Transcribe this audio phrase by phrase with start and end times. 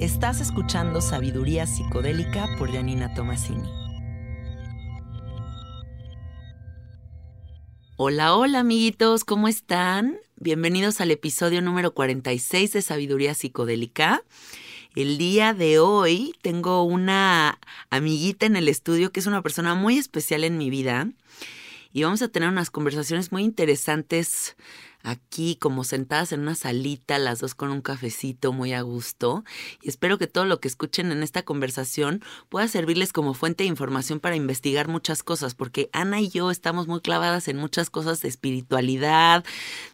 [0.00, 3.68] Estás escuchando Sabiduría Psicodélica por Janina Tomasini.
[7.96, 10.20] Hola, hola amiguitos, ¿cómo están?
[10.36, 14.22] Bienvenidos al episodio número 46 de Sabiduría Psicodélica.
[14.94, 17.58] El día de hoy tengo una
[17.90, 21.08] amiguita en el estudio que es una persona muy especial en mi vida
[21.92, 24.56] y vamos a tener unas conversaciones muy interesantes
[25.02, 29.44] aquí como sentadas en una salita, las dos con un cafecito muy a gusto.
[29.82, 33.68] Y espero que todo lo que escuchen en esta conversación pueda servirles como fuente de
[33.68, 38.20] información para investigar muchas cosas, porque Ana y yo estamos muy clavadas en muchas cosas
[38.22, 39.44] de espiritualidad,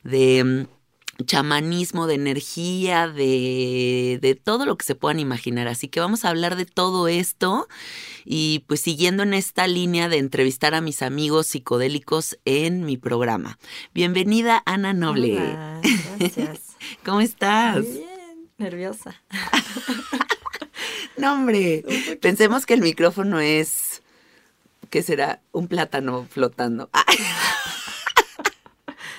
[0.02, 0.73] de mm,
[1.24, 5.68] chamanismo, de energía, de, de, todo lo que se puedan imaginar.
[5.68, 7.68] Así que vamos a hablar de todo esto
[8.24, 13.58] y pues siguiendo en esta línea de entrevistar a mis amigos psicodélicos en mi programa.
[13.92, 15.36] Bienvenida Ana Noble.
[15.38, 15.80] Hola,
[16.18, 16.76] gracias.
[17.04, 17.84] ¿Cómo estás?
[17.84, 19.14] Muy bien, nerviosa.
[21.16, 21.84] no, hombre,
[22.20, 24.02] pensemos que el micrófono es,
[24.90, 25.40] ¿qué será?
[25.52, 26.90] Un plátano flotando.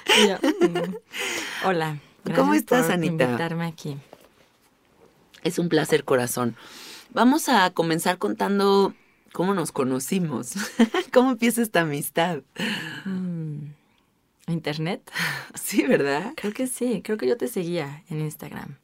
[0.06, 0.96] Yo, mm,
[1.66, 2.00] Hola.
[2.36, 3.26] ¿Cómo estás, por Anita?
[3.26, 3.98] invitarme aquí.
[5.44, 6.56] Es un placer, corazón.
[7.12, 8.94] Vamos a comenzar contando
[9.32, 10.54] cómo nos conocimos.
[11.14, 12.42] ¿Cómo empieza esta amistad?
[13.06, 13.68] Mm,
[14.48, 15.12] ¿Internet?
[15.56, 16.34] Sí, ¿verdad?
[16.36, 18.76] Creo que sí, creo que yo te seguía en Instagram.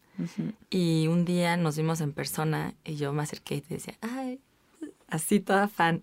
[0.69, 4.39] Y un día nos vimos en persona y yo me acerqué y te decía, ay,
[5.07, 5.99] así toda fan.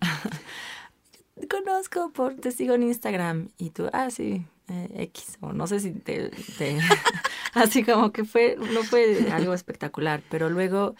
[1.39, 3.49] Te conozco por, te sigo en Instagram.
[3.57, 5.37] Y tú, ah, sí, eh, X.
[5.41, 6.79] O no sé si te, te-
[7.53, 10.21] así como que fue, no fue algo espectacular.
[10.29, 10.95] Pero luego,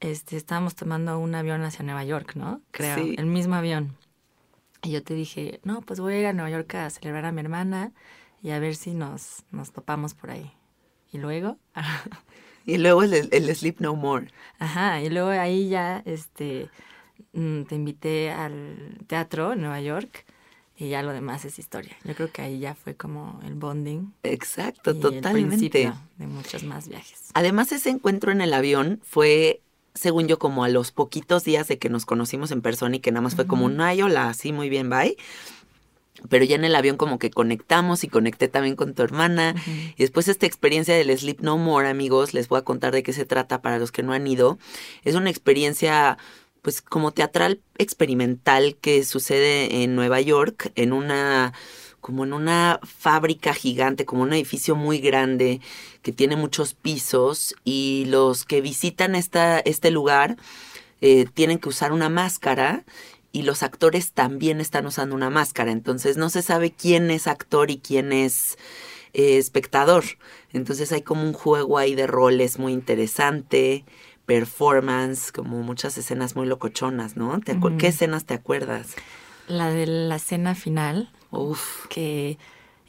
[0.00, 2.60] este, estábamos tomando un avión hacia Nueva York, ¿no?
[2.70, 3.14] Creo, Sí.
[3.18, 3.96] el mismo avión.
[4.82, 7.32] Y yo te dije, no, pues voy a ir a Nueva York a celebrar a
[7.32, 7.92] mi hermana
[8.42, 10.52] y a ver si nos, nos topamos por ahí.
[11.10, 11.58] Y luego,
[12.64, 14.28] Y luego el, el Sleep No More.
[14.58, 16.68] ajá, y luego ahí ya, este,
[17.32, 20.26] mm, te invité al teatro en Nueva York
[20.78, 21.96] y ya lo demás es historia.
[22.04, 24.12] Yo creo que ahí ya fue como el bonding.
[24.22, 25.48] Exacto, y el totalmente.
[25.48, 27.30] principio de muchos más viajes.
[27.34, 29.60] Además, ese encuentro en el avión fue,
[29.94, 33.10] según yo, como a los poquitos días de que nos conocimos en persona y que
[33.10, 35.16] nada más fue como un ay, hola, sí, muy bien, bye.
[36.28, 39.54] Pero ya en el avión como que conectamos y conecté también con tu hermana.
[39.66, 43.12] Y después esta experiencia del Sleep No More, amigos, les voy a contar de qué
[43.12, 44.58] se trata para los que no han ido.
[45.04, 46.18] Es una experiencia
[46.62, 51.52] pues como teatral experimental que sucede en Nueva York, en una
[52.00, 55.60] como en una fábrica gigante, como un edificio muy grande
[56.02, 60.36] que tiene muchos pisos y los que visitan esta, este lugar
[61.00, 62.84] eh, tienen que usar una máscara
[63.32, 65.72] y los actores también están usando una máscara.
[65.72, 68.56] Entonces no se sabe quién es actor y quién es
[69.12, 70.04] eh, espectador.
[70.52, 73.84] Entonces hay como un juego ahí de roles muy interesante,
[74.28, 77.40] performance, como muchas escenas muy locochonas, ¿no?
[77.40, 77.78] ¿Te acu- Ujú.
[77.78, 78.94] ¿Qué escenas te acuerdas?
[79.48, 82.38] La de la escena final, Uf, que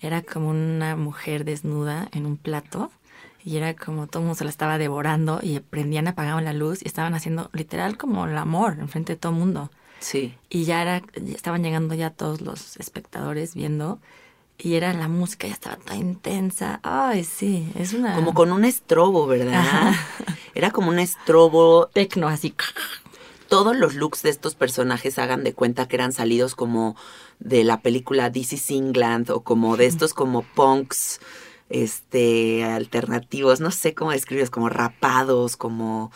[0.02, 2.92] era como una mujer desnuda en un plato
[3.44, 6.82] y era como todo el mundo se la estaba devorando y prendían, apagaban la luz
[6.84, 9.72] y estaban haciendo literal como el amor enfrente de todo el mundo.
[10.00, 10.34] sí.
[10.50, 14.00] Y ya era, ya estaban llegando ya todos los espectadores viendo
[14.62, 16.80] y era la música ya estaba tan intensa.
[16.84, 19.56] Ay, sí, es una Como con un estrobo, ¿verdad?
[19.56, 19.96] Ajá.
[20.54, 22.54] Era como un estrobo tecno así.
[23.48, 26.96] todos los looks de estos personajes hagan de cuenta que eran salidos como
[27.40, 31.22] de la película This is England o como de estos como punks
[31.70, 36.12] este alternativos, no sé cómo describirlos, como rapados, como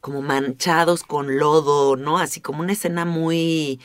[0.00, 2.18] como manchados con lodo, ¿no?
[2.18, 3.80] Así como una escena muy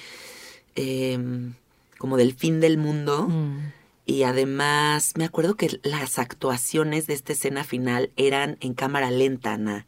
[0.75, 1.54] em,
[1.98, 3.27] como del fin del mundo.
[3.27, 3.82] Mm.
[4.05, 9.53] Y además, me acuerdo que las actuaciones de esta escena final eran en cámara lenta,
[9.53, 9.88] Ana.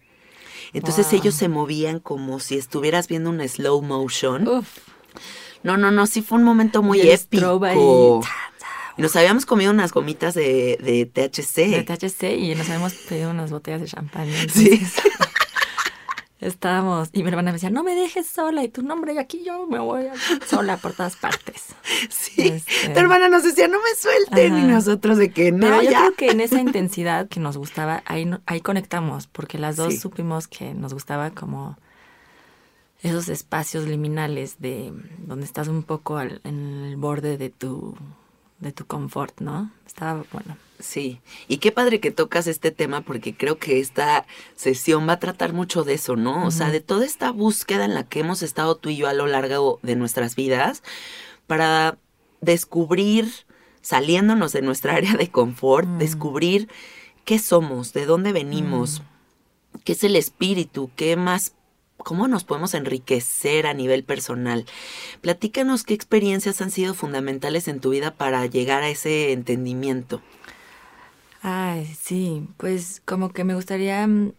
[0.73, 1.19] Entonces Wow.
[1.19, 4.47] ellos se movían como si estuvieras viendo una slow motion.
[4.47, 4.67] Uf.
[5.63, 8.21] No, no, no, sí fue un momento muy Y épico.
[8.97, 11.69] Y nos habíamos comido unas gomitas de, de THC.
[11.71, 14.27] de THC y nos habíamos pedido unas botellas de champán.
[14.53, 14.81] Sí.
[16.39, 19.43] Estábamos, y mi hermana me decía, no me dejes sola, y tu nombre, y aquí
[19.45, 20.05] yo me voy
[20.47, 21.65] sola por todas partes.
[22.09, 22.89] Sí, este...
[22.93, 25.99] tu hermana nos decía, no me suelten, y nosotros de que no, Pero yo ya.
[25.99, 29.99] creo que en esa intensidad que nos gustaba, ahí, ahí conectamos, porque las dos Sí.
[29.99, 31.77] supimos que nos gustaba como
[33.01, 37.95] esos espacios liminales de donde estás un poco al- en el borde de tu,
[38.59, 39.71] de tu confort, ¿no?
[39.85, 44.25] Estaba, bueno, Sí, y qué padre que tocas este tema porque creo que esta
[44.55, 46.45] sesión va a tratar mucho de eso, ¿no?
[46.45, 49.13] O sea, de toda esta búsqueda en la que hemos estado tú y yo a
[49.13, 50.83] lo largo de nuestras vidas
[51.47, 51.97] para
[52.41, 53.31] descubrir,
[53.81, 56.67] saliéndonos de nuestra área de confort, descubrir
[57.23, 59.01] qué somos, de dónde venimos,
[59.85, 61.53] qué es el espíritu, qué más,
[61.97, 64.65] cómo nos podemos enriquecer a nivel personal.
[65.21, 70.21] Platícanos qué experiencias han sido fundamentales en tu vida para llegar a ese entendimiento.
[71.47, 74.33] Ay, sí, pues como que me gustaría mm,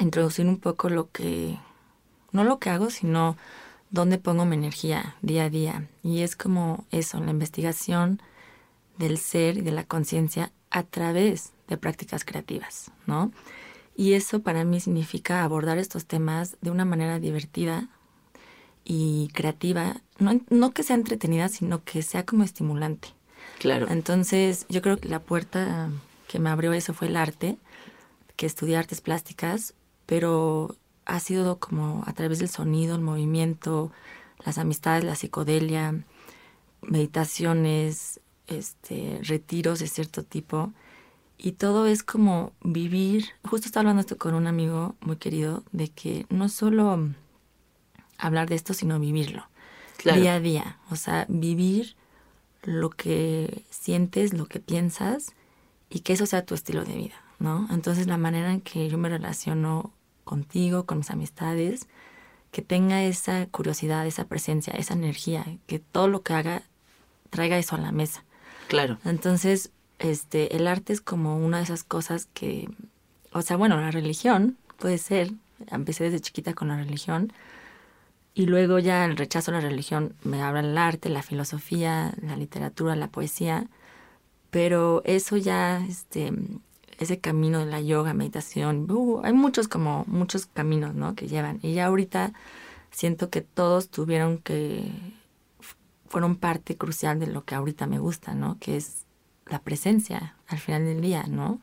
[0.00, 1.58] introducir un poco lo que,
[2.32, 3.36] no lo que hago, sino
[3.90, 5.86] dónde pongo mi energía día a día.
[6.02, 8.22] Y es como eso, la investigación
[8.96, 13.30] del ser y de la conciencia a través de prácticas creativas, ¿no?
[13.94, 17.90] Y eso para mí significa abordar estos temas de una manera divertida
[18.82, 23.17] y creativa, no, no que sea entretenida, sino que sea como estimulante.
[23.58, 23.86] Claro.
[23.88, 25.90] Entonces, yo creo que la puerta
[26.28, 27.58] que me abrió eso fue el arte,
[28.36, 29.74] que estudié artes plásticas,
[30.06, 30.76] pero
[31.06, 33.90] ha sido como a través del sonido, el movimiento,
[34.44, 36.04] las amistades, la psicodelia,
[36.82, 40.72] meditaciones, este, retiros de cierto tipo.
[41.36, 45.88] Y todo es como vivir, justo estaba hablando esto con un amigo muy querido, de
[45.88, 47.08] que no solo
[48.18, 49.46] hablar de esto, sino vivirlo
[49.96, 50.20] Claro.
[50.20, 50.78] día a día.
[50.90, 51.96] O sea, vivir
[52.62, 55.32] lo que sientes, lo que piensas
[55.90, 57.68] y que eso sea tu estilo de vida, ¿no?
[57.70, 59.92] Entonces la manera en que yo me relaciono
[60.24, 61.86] contigo, con mis amistades,
[62.50, 66.62] que tenga esa curiosidad, esa presencia, esa energía, que todo lo que haga
[67.30, 68.24] traiga eso a la mesa.
[68.68, 68.98] Claro.
[69.04, 72.68] Entonces, este, el arte es como una de esas cosas que,
[73.32, 75.32] o sea, bueno, la religión puede ser,
[75.70, 77.32] empecé desde chiquita con la religión,
[78.38, 82.36] y luego ya el rechazo a la religión me habla el arte, la filosofía, la
[82.36, 83.66] literatura, la poesía,
[84.50, 86.32] pero eso ya, este,
[87.00, 91.16] ese camino de la yoga, meditación, uh, hay muchos como, muchos caminos, ¿no?
[91.16, 92.32] Que llevan, y ya ahorita
[92.92, 94.88] siento que todos tuvieron que,
[96.06, 98.56] fueron parte crucial de lo que ahorita me gusta, ¿no?
[98.60, 99.04] Que es
[99.46, 101.60] la presencia al final del día, ¿no?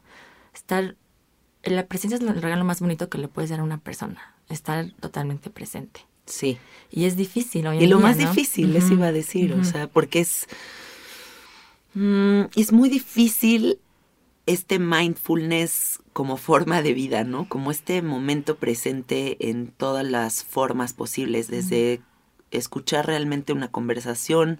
[0.53, 0.97] Estar,
[1.63, 4.91] la presencia es el regalo más bonito que le puedes dar a una persona, estar
[4.99, 6.05] totalmente presente.
[6.25, 6.61] Sí.
[6.91, 8.35] Y es difícil hoy Y en lo día, más ¿no?
[8.35, 10.47] difícil, les iba a decir, o sea, porque es.
[11.93, 13.79] mm, es muy difícil
[14.45, 17.47] este mindfulness como forma de vida, ¿no?
[17.49, 22.01] Como este momento presente en todas las formas posibles, desde
[22.51, 24.59] escuchar realmente una conversación,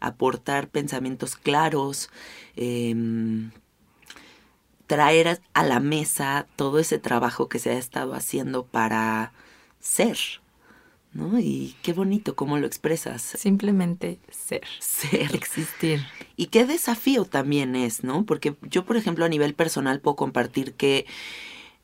[0.00, 2.10] aportar pensamientos claros,
[2.56, 3.52] em,
[4.86, 9.32] traer a la mesa todo ese trabajo que se ha estado haciendo para
[9.80, 10.18] ser,
[11.14, 11.38] ¿no?
[11.38, 13.22] Y qué bonito cómo lo expresas.
[13.22, 15.34] Simplemente ser, Ser.
[15.34, 16.04] existir.
[16.36, 18.24] Y qué desafío también es, ¿no?
[18.24, 21.06] Porque yo, por ejemplo, a nivel personal puedo compartir que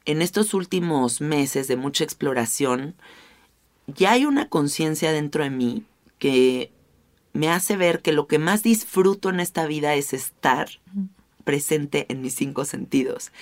[0.04, 2.94] en estos últimos meses de mucha exploración,
[3.86, 5.84] ya hay una conciencia dentro de mí
[6.18, 6.72] que
[7.32, 10.68] me hace ver que lo que más disfruto en esta vida es estar
[11.44, 13.32] presente en mis cinco sentidos.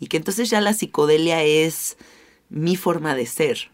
[0.00, 1.96] Y que entonces ya la psicodelia es
[2.48, 3.70] mi forma de ser.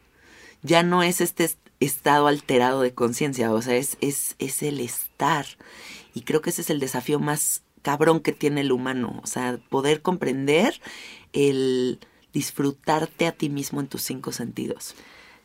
[0.63, 4.81] Ya no es este est- estado alterado de conciencia, o sea, es, es, es el
[4.81, 5.47] estar.
[6.15, 9.59] Y creo que ese es el desafío más cabrón que tiene el humano, o sea,
[9.71, 10.81] poder comprender
[11.33, 12.01] el
[12.33, 14.95] disfrutarte a ti mismo en tus cinco sentidos.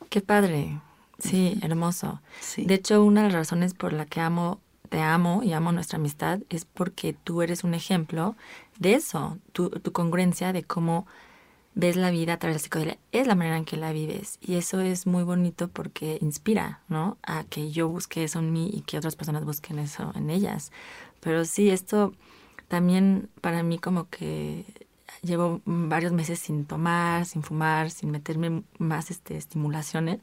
[0.09, 0.79] Qué padre.
[1.19, 2.21] Sí, hermoso.
[2.39, 2.65] Sí.
[2.65, 5.97] De hecho, una de las razones por la que amo, te amo y amo nuestra
[5.97, 8.35] amistad es porque tú eres un ejemplo
[8.79, 11.07] de eso, tu, tu congruencia de cómo
[11.75, 14.37] ves la vida a través de la psicodelia, es la manera en que la vives.
[14.41, 17.17] Y eso es muy bonito porque inspira, ¿no?
[17.23, 20.71] A que yo busque eso en mí y que otras personas busquen eso en ellas.
[21.19, 22.13] Pero sí, esto
[22.67, 24.65] también para mí como que
[25.21, 30.19] llevo varios meses sin tomar, sin fumar, sin meterme más este, estimulaciones,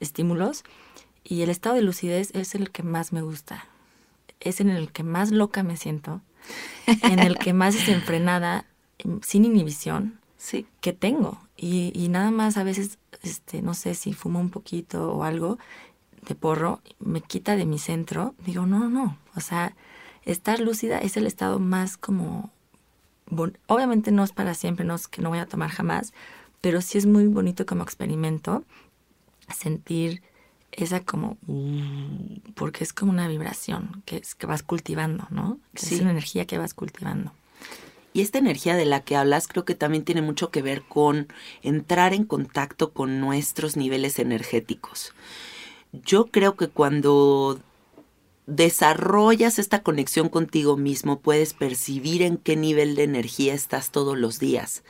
[0.00, 0.64] estímulos.
[1.24, 3.66] Y el estado de lucidez es el que más me gusta.
[4.40, 6.20] Es en el que más loca me siento,
[7.02, 8.66] en el que más desenfrenada,
[9.22, 10.66] sin inhibición, Sí.
[10.80, 11.38] que tengo.
[11.56, 15.56] Y, y nada más a veces, este, no sé si fumo un poquito o algo
[16.26, 18.34] de porro, me quita de mi centro.
[18.44, 19.18] Digo, no, no, no.
[19.36, 19.76] O sea,
[20.24, 22.50] estar lúcida es el estado más como...
[23.26, 26.12] bon- Obviamente no es para siempre, no es que no voy a tomar jamás,
[26.60, 28.64] pero sí es muy bonito como experimento
[29.48, 30.22] sentir
[30.72, 31.36] esa como,
[32.54, 35.58] porque es como una vibración que, es, que vas cultivando, ¿no?
[35.74, 37.32] Es una energía que vas cultivando.
[38.12, 41.28] Y esta energía de la que hablas creo que también tiene mucho que ver con
[41.62, 45.14] entrar en contacto con nuestros niveles energéticos.
[45.92, 47.60] Yo creo que cuando
[48.46, 54.38] desarrollas esta conexión contigo mismo, puedes percibir en qué nivel de energía estás todos los
[54.38, 54.82] días.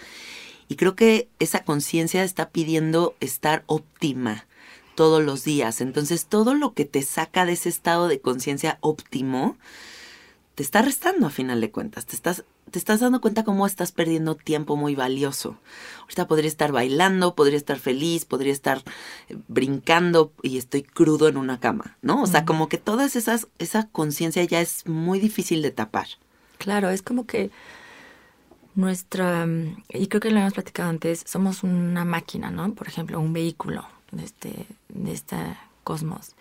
[0.68, 4.46] Y creo que esa conciencia está pidiendo estar óptima
[4.94, 5.80] todos los días.
[5.80, 9.56] Entonces todo lo que te saca de ese estado de conciencia óptimo,
[10.54, 12.06] te está restando a final de cuentas.
[12.06, 15.58] Te estás, te estás dando cuenta cómo estás perdiendo tiempo muy valioso.
[16.00, 18.82] Ahorita podría estar bailando, podría estar feliz, podría estar
[19.28, 22.22] eh, brincando y estoy crudo en una cama, ¿no?
[22.22, 26.06] O sea, como que todas esas, esa conciencia ya es muy difícil de tapar.
[26.58, 27.50] Claro, es como que
[28.74, 29.46] nuestra,
[29.90, 32.74] y creo que lo hemos platicado antes, somos una máquina, ¿no?
[32.74, 36.34] Por ejemplo, un vehículo de este, de esta cosmos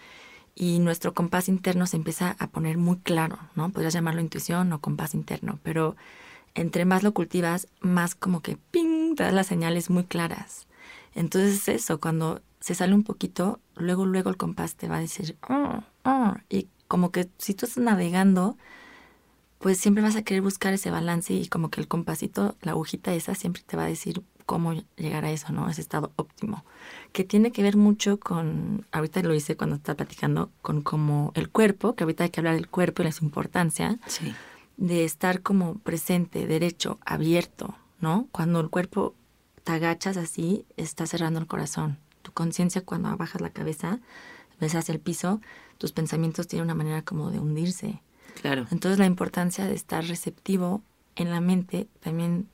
[0.55, 3.69] y nuestro compás interno se empieza a poner muy claro, ¿no?
[3.71, 5.95] Podrías llamarlo intuición o compás interno, pero
[6.55, 10.67] entre más lo cultivas, más como que ping, te das las señales muy claras.
[11.15, 15.37] Entonces eso, cuando se sale un poquito, luego, luego el compás te va a decir,
[15.49, 18.57] oh, oh, y como que si tú estás navegando,
[19.59, 23.13] pues siempre vas a querer buscar ese balance y como que el compasito, la agujita
[23.13, 25.69] esa, siempre te va a decir cómo llegar a eso, ¿no?
[25.69, 26.63] Ese estado óptimo.
[27.11, 31.49] Que tiene que ver mucho con, ahorita lo hice cuando estaba platicando, con como el
[31.49, 33.99] cuerpo, que ahorita hay que hablar del cuerpo y la su importancia,
[34.77, 38.27] de estar como presente, derecho, abierto, ¿no?
[38.31, 39.15] Cuando el cuerpo
[39.63, 41.97] te agachas así, está cerrando el corazón.
[42.21, 43.99] Tu conciencia cuando bajas la cabeza,
[44.59, 45.41] ves hacia el piso,
[45.77, 48.01] tus pensamientos tienen una manera como de hundirse.
[48.41, 48.67] Claro.
[48.71, 50.81] Entonces la importancia de estar receptivo
[51.15, 52.47] en la mente también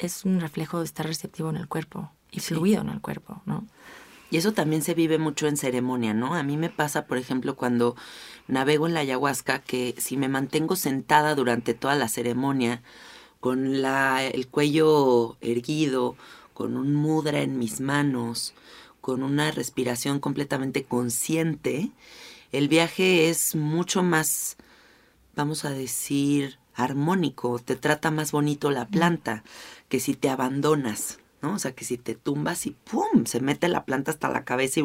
[0.00, 3.66] es un reflejo de estar receptivo en el cuerpo y fluido en el cuerpo, ¿no?
[4.30, 6.34] Y eso también se vive mucho en ceremonia, ¿no?
[6.34, 7.96] A mí me pasa, por ejemplo, cuando
[8.46, 12.82] navego en la ayahuasca, que si me mantengo sentada durante toda la ceremonia,
[13.40, 16.16] con la, el cuello erguido,
[16.54, 18.54] con un mudra en mis manos,
[19.00, 21.90] con una respiración completamente consciente,
[22.52, 24.56] el viaje es mucho más,
[25.34, 29.44] vamos a decir, armónico, te trata más bonito la planta
[29.88, 31.54] que si te abandonas, ¿no?
[31.54, 33.24] O sea, que si te tumbas y ¡pum!
[33.26, 34.84] se mete la planta hasta la cabeza y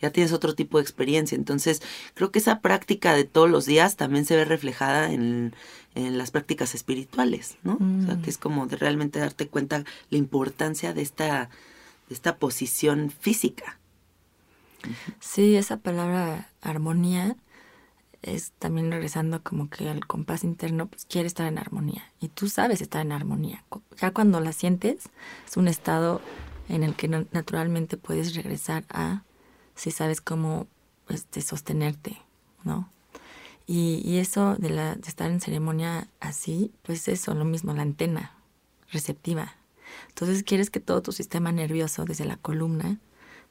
[0.00, 1.36] ya tienes otro tipo de experiencia.
[1.36, 1.82] Entonces,
[2.14, 5.54] creo que esa práctica de todos los días también se ve reflejada en,
[5.94, 7.78] las prácticas espirituales, ¿no?
[7.80, 11.48] O sea, que es como de realmente darte cuenta la importancia de esta,
[12.10, 13.78] de esta posición física.
[15.20, 17.36] Sí, esa palabra armonía
[18.26, 22.12] es también regresando como que al compás interno, pues quiere estar en armonía.
[22.20, 23.64] Y tú sabes estar en armonía.
[24.00, 25.08] Ya cuando la sientes,
[25.46, 26.20] es un estado
[26.68, 29.22] en el que naturalmente puedes regresar a
[29.74, 30.66] si sabes cómo
[31.08, 32.18] este, sostenerte,
[32.64, 32.90] ¿no?
[33.66, 37.82] Y, y eso de, la, de estar en ceremonia así, pues eso, lo mismo, la
[37.82, 38.32] antena
[38.90, 39.54] receptiva.
[40.08, 42.98] Entonces quieres que todo tu sistema nervioso, desde la columna,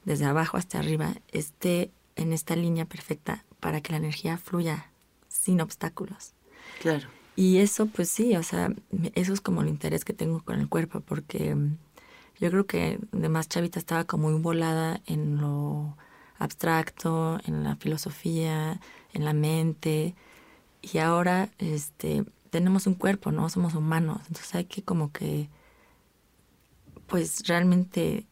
[0.04, 4.90] desde abajo hasta arriba, esté en esta línea perfecta para que la energía fluya
[5.28, 6.32] sin obstáculos.
[6.80, 7.08] Claro.
[7.36, 8.72] Y eso, pues sí, o sea,
[9.14, 11.76] eso es como el interés que tengo con el cuerpo, porque mm,
[12.40, 15.96] yo creo que de más chavita estaba como muy volada en lo
[16.38, 18.80] abstracto, en la filosofía,
[19.12, 20.14] en la mente,
[20.82, 23.48] y ahora este tenemos un cuerpo, ¿no?
[23.50, 25.48] Somos humanos, entonces hay que como que
[27.06, 28.26] pues realmente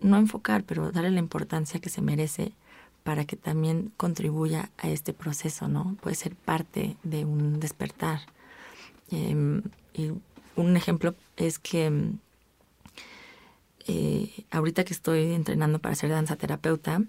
[0.00, 2.52] no enfocar, pero darle la importancia que se merece
[3.10, 5.96] para que también contribuya a este proceso, ¿no?
[6.00, 8.20] Puede ser parte de un despertar.
[9.10, 9.62] Em,
[9.92, 10.12] y
[10.54, 12.12] un ejemplo es que
[13.88, 17.02] eh, ahorita que estoy entrenando para ser danza terapeuta,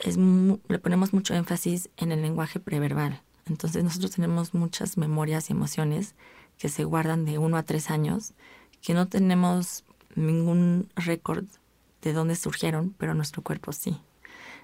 [0.00, 3.22] es le ponemos mucho énfasis en el lenguaje preverbal.
[3.46, 6.16] Entonces nosotros tenemos muchas memorias y emociones
[6.58, 8.32] que se guardan de uno a tres años,
[8.80, 9.84] que no tenemos
[10.16, 11.44] ningún récord
[12.02, 14.00] de dónde surgieron, pero nuestro cuerpo sí.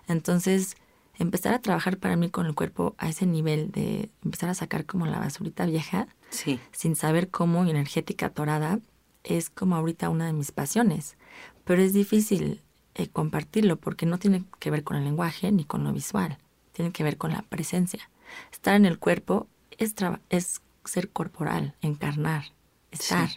[0.08, 0.76] Entonces,
[1.18, 4.86] empezar a trabajar para mí con el cuerpo a ese nivel de empezar a sacar
[4.86, 6.58] como la basurita vieja, sí.
[6.72, 8.80] sin saber cómo, energética torada,
[9.24, 11.16] es como ahorita una de mis pasiones.
[11.64, 12.62] Pero es difícil
[12.94, 16.38] eh, compartirlo porque no tiene que ver con el lenguaje ni con lo visual,
[16.72, 18.08] tiene que ver con la presencia.
[18.52, 19.46] Estar en el cuerpo
[19.76, 19.94] es,
[20.30, 22.46] es ser corporal, encarnar,
[22.90, 23.28] estar.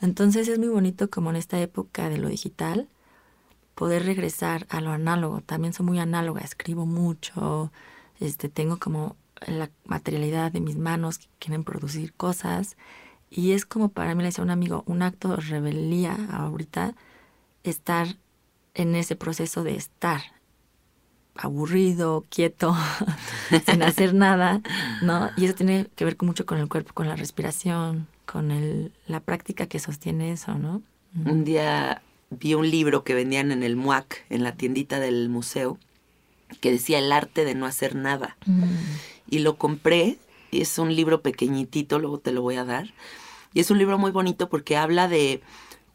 [0.00, 2.88] Entonces es muy bonito como en esta época de lo digital,
[3.78, 5.40] poder regresar a lo análogo.
[5.40, 7.70] También soy muy análoga, escribo mucho,
[8.18, 9.14] este, tengo como
[9.46, 12.76] la materialidad de mis manos que quieren producir cosas
[13.30, 16.94] Y es como para mí, le decía un amigo, un acto de rebeldía ahorita,
[17.62, 18.16] estar
[18.74, 20.22] en ese proceso de estar
[21.36, 22.74] aburrido, quieto,
[23.64, 24.60] sin hacer nada,
[25.02, 25.30] ¿no?
[25.36, 29.20] Y eso tiene que ver mucho con el cuerpo, con la respiración, con el, la
[29.20, 30.82] práctica que sostiene eso, ¿no?
[31.24, 35.78] Un día vi un libro que vendían en el MUAC, en la tiendita del museo,
[36.60, 38.36] que decía El arte de no hacer nada.
[38.46, 38.62] Mm.
[39.30, 40.18] Y lo compré,
[40.50, 42.92] y es un libro pequeñitito, luego te lo voy a dar.
[43.54, 45.40] Y es un libro muy bonito porque habla de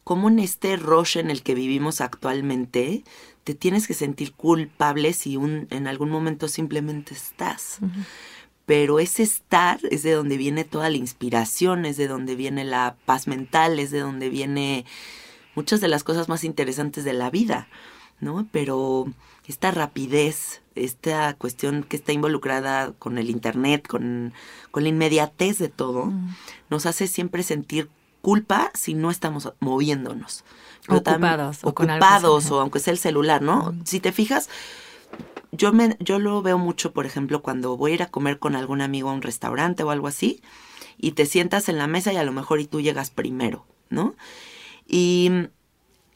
[0.03, 3.03] cómo en este rush en el que vivimos actualmente,
[3.43, 7.79] te tienes que sentir culpable si un, en algún momento simplemente estás.
[8.65, 12.95] Pero ese estar es de donde viene toda la inspiración, es de donde viene la
[13.05, 14.85] paz mental, es de donde viene
[15.55, 17.67] muchas de las cosas más interesantes de la vida,
[18.19, 18.47] ¿no?
[18.51, 19.05] Pero
[19.47, 24.33] esta rapidez, esta cuestión que está involucrada con el Internet, con,
[24.71, 26.29] con la inmediatez de todo, Mm.
[26.69, 27.89] nos hace siempre sentir
[28.21, 30.43] culpa si no estamos moviéndonos.
[30.87, 33.73] Ocupados, o ocupados, o aunque sea el celular, ¿no?
[33.85, 34.49] Si te fijas,
[35.51, 38.55] yo, me, yo lo veo mucho, por ejemplo, cuando voy a ir a comer con
[38.55, 40.41] algún amigo a un restaurante o algo así,
[40.97, 44.15] y te sientas en la mesa y a lo mejor y tú llegas primero, ¿no?
[44.95, 45.31] Y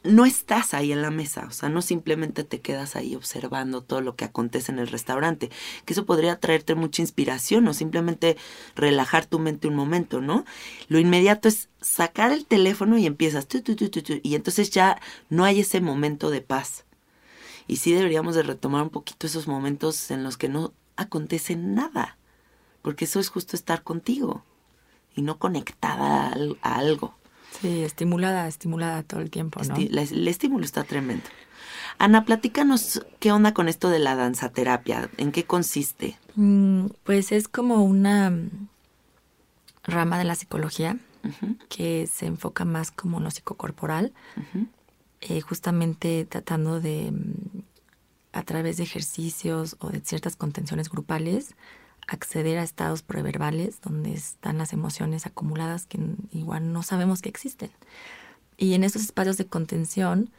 [0.03, 4.01] no estás ahí en la mesa, o sea, no simplemente te quedas ahí observando todo
[4.01, 5.49] lo que acontece en el restaurante,
[5.83, 8.37] que eso podría traerte mucha inspiración o simplemente
[8.75, 10.45] relajar tu mente un momento, ¿no?
[10.89, 13.89] Lo inmediato es sacar el teléfono y empiezas, tu, tu, tu,
[14.21, 16.85] y entonces ya no hay ese momento de paz.
[17.65, 22.19] Y sí deberíamos de retomar un poquito esos momentos en los que no acontece nada,
[22.83, 24.45] porque eso es justo estar contigo
[25.15, 26.31] y no conectada
[26.61, 27.15] a algo.
[27.61, 29.75] Sí, estimulada, estimulada todo el tiempo, ¿no?
[29.75, 31.25] Esti- la- el estímulo está tremendo.
[31.97, 36.17] Ana, platícanos qué onda con esto de la danzaterapia, en qué consiste.
[36.35, 38.31] Mm, Pues es como una
[39.83, 40.97] rama de la psicología
[41.69, 44.13] que se enfoca más como en lo psicocorporal,
[45.21, 47.61] eh, justamente tratando de, mm,
[48.33, 51.55] a través de ejercicios o de ciertas contenciones grupales,
[52.07, 55.99] acceder a estados preverbales donde están las emociones acumuladas que
[56.31, 57.71] igual no sabemos que existen.
[58.57, 60.31] Y en esos espacios de contención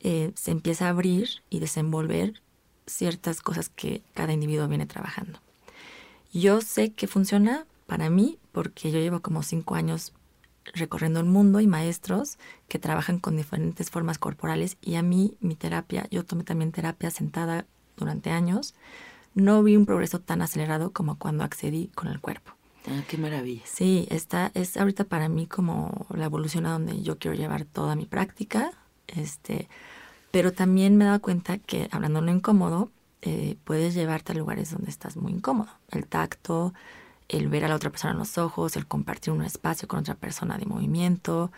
[0.00, 2.42] eh, se empieza a abrir y desenvolver
[2.86, 5.40] ciertas cosas que cada individuo viene trabajando.
[6.32, 10.12] Yo sé que funciona para mí porque yo llevo como cinco años
[10.74, 15.54] recorriendo el mundo y maestros que trabajan con diferentes formas corporales y a mí mi
[15.54, 18.74] terapia, yo tomé también terapia sentada durante años,
[19.36, 22.52] no vi un progreso tan acelerado como cuando accedí con el cuerpo.
[22.88, 23.62] Ah, qué maravilla.
[23.66, 27.96] Sí, esta es ahorita para mí como la evolución a donde yo quiero llevar toda
[27.96, 28.72] mi práctica,
[29.06, 29.68] este,
[30.30, 32.90] pero también me he dado cuenta que hablando lo incómodo,
[33.22, 35.70] eh, puedes llevarte a lugares donde estás muy incómodo.
[35.90, 36.72] El tacto,
[37.28, 40.14] el ver a la otra persona en los ojos, el compartir un espacio con otra
[40.14, 41.52] persona de movimiento,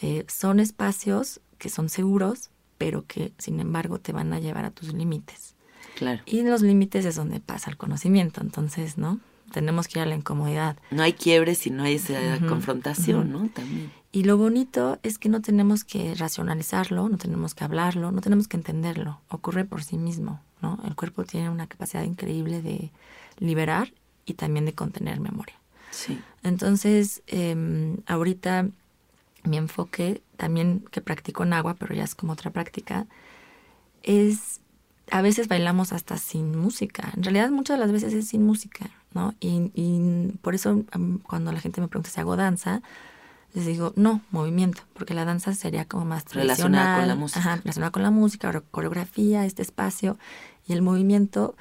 [0.00, 4.70] eh, son espacios que son seguros, pero que sin embargo te van a llevar a
[4.70, 5.54] tus límites.
[5.96, 6.22] Claro.
[6.26, 9.20] Y en los límites es donde pasa el conocimiento, entonces, ¿no?
[9.52, 10.76] Tenemos que ir a la incomodidad.
[10.90, 13.32] No hay quiebre si no hay esa confrontación.
[13.32, 13.48] ¿no?
[13.48, 13.90] También.
[14.12, 18.46] Y lo bonito es que no tenemos que racionalizarlo, no tenemos que hablarlo, no tenemos
[18.46, 19.20] que entenderlo.
[19.28, 20.78] Ocurre por sí mismo, ¿no?
[20.84, 22.90] El cuerpo tiene una capacidad increíble de
[23.38, 23.92] liberar
[24.26, 25.54] y también de contener memoria.
[25.90, 26.20] Sí.
[26.42, 28.68] Entonces, eh, ahorita
[29.44, 33.06] mi enfoque, también que practico en agua, pero ya es como otra práctica,
[34.02, 34.57] es,
[35.10, 37.12] a veces bailamos hasta sin música.
[37.16, 39.34] En realidad muchas de las veces es sin música, ¿no?
[39.40, 42.82] Y, y por eso um, cuando la gente me pregunta si hago danza,
[43.54, 47.40] les digo, no, movimiento, porque la danza sería como más Relacionada con la tradicional, música.
[47.40, 50.18] Ajá, relacionada con la música, core- coreografía, este espacio,
[50.66, 51.56] y el movimiento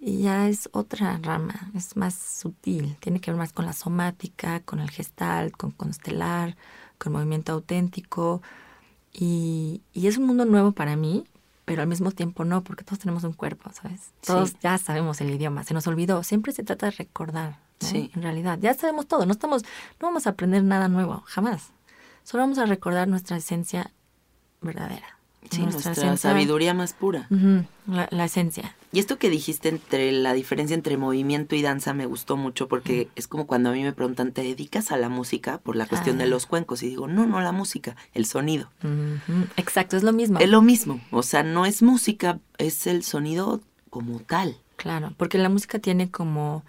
[0.00, 4.80] ya es otra rama, es más sutil, tiene que ver más con la somática, con
[4.80, 6.56] el gestal, con constelar,
[6.98, 8.42] con movimiento auténtico,
[9.12, 11.24] y, y es un mundo nuevo para mí,
[11.64, 14.12] pero al mismo tiempo no, porque todos tenemos un cuerpo, ¿sabes?
[14.26, 14.56] Todos Sí.
[14.62, 17.88] ya sabemos el idioma, se nos olvidó, siempre se trata de recordar, ¿no?
[17.88, 18.10] Sí.
[18.14, 19.62] En realidad, ya sabemos todo, no estamos,
[20.00, 21.70] no vamos a aprender nada nuevo, jamás.
[22.24, 23.92] Solo vamos a recordar nuestra esencia
[24.60, 25.18] verdadera.
[25.50, 27.28] Sí, nuestra, sabiduría más pura.
[27.86, 28.74] La, la esencia.
[28.92, 33.08] Y esto que dijiste entre la diferencia entre movimiento y danza me gustó mucho porque
[33.16, 35.58] es como cuando a mí me preguntan, ¿te dedicas a la música?
[35.58, 36.28] Por la cuestión de Ah.
[36.28, 36.82] los cuencos.
[36.82, 38.70] Y digo, no, no la música, el sonido.
[39.56, 40.38] Exacto, es lo mismo.
[40.38, 41.00] Es lo mismo.
[41.10, 44.56] O sea, no es música, es el sonido como tal.
[44.76, 46.64] Claro, porque la música tiene como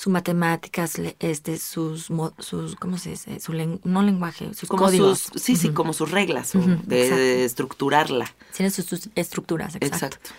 [0.00, 2.08] su matemáticas, este, sus,
[2.38, 3.40] sus, ¿cómo se dice?
[3.40, 5.18] Su len- no lenguaje, sus Como códigos.
[5.18, 6.52] sus, sí, sí, como sus reglas,
[6.84, 8.32] de, estructurarla.
[8.56, 9.96] Tiene sus, sus estructuras, exacto.
[10.18, 10.30] Exacto.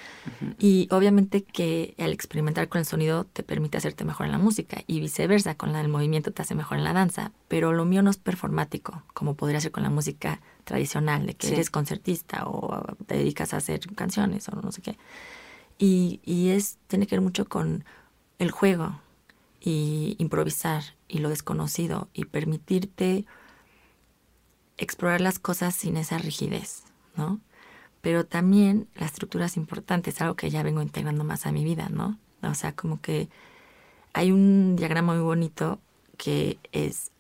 [0.59, 4.81] Y obviamente que al experimentar con el sonido te permite hacerte mejor en la música
[4.87, 7.33] y viceversa, con la del movimiento te hace mejor en la danza.
[7.49, 11.47] Pero lo mío no es performático, como podría ser con la música tradicional, de que
[11.47, 11.53] Sí.
[11.55, 14.97] eres concertista o te dedicas a hacer canciones o no sé qué.
[15.77, 17.83] Y, y es, tiene que ver mucho con
[18.37, 19.01] el juego
[19.59, 23.25] y improvisar y lo desconocido y permitirte
[24.77, 26.83] explorar las cosas sin esa rigidez,
[27.15, 27.39] ¿no?
[28.01, 31.63] Pero también la estructura es importante, es algo que ya vengo integrando más a mi
[31.63, 32.17] vida, ¿no?
[32.41, 33.29] O sea, como que
[34.13, 35.79] hay un diagrama muy bonito
[36.17, 37.11] que es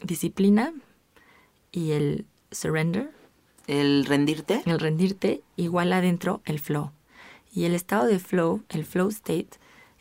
[0.00, 0.72] disciplina
[1.72, 3.10] y el surrender,
[3.66, 4.62] El rendirte.
[4.66, 6.92] el rendirte, igual adentro el flow.
[7.52, 9.50] Y el estado de flow, el flow state,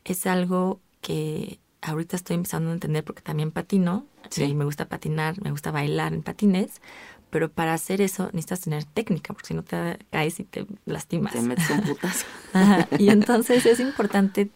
[0.05, 4.05] es algo que ahorita estoy empezando a entender porque también patino.
[4.29, 4.43] Sí.
[4.43, 6.81] Y me gusta patinar, me gusta bailar en patines.
[7.29, 11.33] Pero para hacer eso necesitas tener técnica, porque si no te caes y te lastimas.
[11.33, 12.25] Te metes un putazo.
[12.53, 14.49] Ajá, Y entonces es importante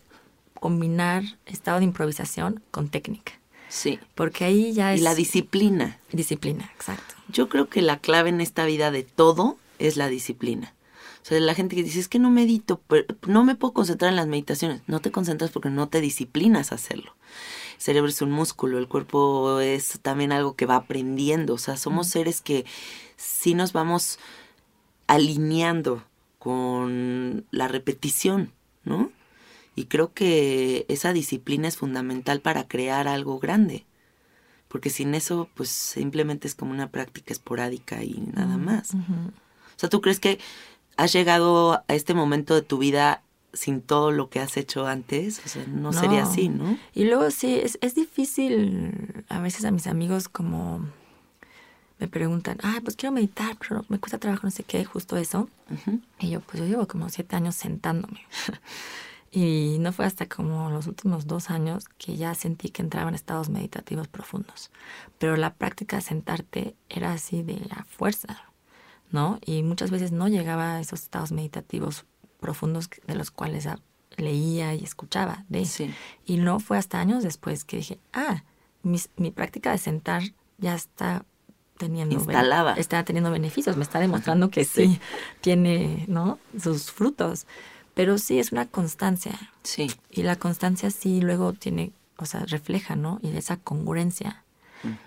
[0.60, 3.34] combinar estado de improvisación con técnica.
[3.70, 4.00] Sí.
[4.16, 5.98] Porque ahí ya es Y la disciplina.
[6.12, 7.16] disciplina, exacto.
[7.30, 10.74] Yo creo que la clave en esta vida de todo es la disciplina.
[11.28, 14.10] O sea, la gente que dice, es que no medito, pero no me puedo concentrar
[14.10, 14.82] en las meditaciones.
[14.88, 17.18] No te concentras porque no te disciplinas a hacerlo.
[17.76, 21.56] El cerebro es un músculo, el cuerpo es también algo que va aprendiendo.
[21.56, 22.66] O sea, somos seres que
[23.18, 24.20] sí nos vamos
[25.08, 26.02] alineando
[26.40, 28.54] con la repetición,
[28.86, 29.12] ¿no?
[29.76, 33.86] Y creo que esa disciplina es fundamental para crear algo grande.
[34.70, 38.94] Porque sin eso, pues simplemente es como una práctica esporádica y nada más.
[38.94, 39.34] Ujú.
[39.78, 40.40] O sea, ¿tú crees que
[40.98, 43.22] has llegado a este momento de tu vida
[43.54, 45.42] sin todo lo que has hecho antes?
[45.46, 46.78] O sea, no, sería así, ¿no?
[46.94, 50.82] Y luego sí, es, es difícil a veces a mis amigos como
[52.00, 55.50] me preguntan, ah, pues quiero meditar, pero me cuesta trabajo, no sé qué, justo eso.
[56.20, 58.22] Y yo, pues yo llevo como siete años sentándome.
[59.32, 63.16] y no fue hasta como los últimos dos años que ya sentí que entraba en
[63.16, 64.70] estados meditativos profundos.
[65.18, 68.44] Pero la práctica de sentarte era así de la fuerza,
[69.12, 69.40] ¿no?
[69.46, 72.06] Y muchas veces no llegaba a esos estados meditativos
[72.40, 73.68] profundos de los cuales
[74.18, 75.66] leía y escuchaba de.
[75.66, 75.94] Sí.
[76.26, 78.44] Y no fue hasta años después que dije, ah,
[78.84, 80.24] mi práctica de sentar
[80.58, 81.26] ya está
[81.78, 82.18] teniendo
[82.78, 85.00] está teniendo beneficios, me está demostrando que sí,
[85.42, 86.40] tiene, ¿no?
[86.60, 87.46] sus frutos.
[87.94, 89.90] Pero sí es una constancia Sí.
[90.12, 93.20] y la constancia sí luego tiene, o sea, refleja, ¿no?
[93.24, 94.44] Y esa congruencia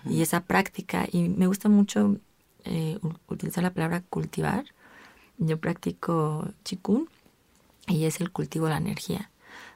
[0.05, 2.17] y esa práctica y me gusta mucho
[2.65, 4.65] eh, u- utilizar la palabra cultivar.
[5.37, 7.09] Yo practico chikun
[7.87, 9.31] y es el cultivo de la energía.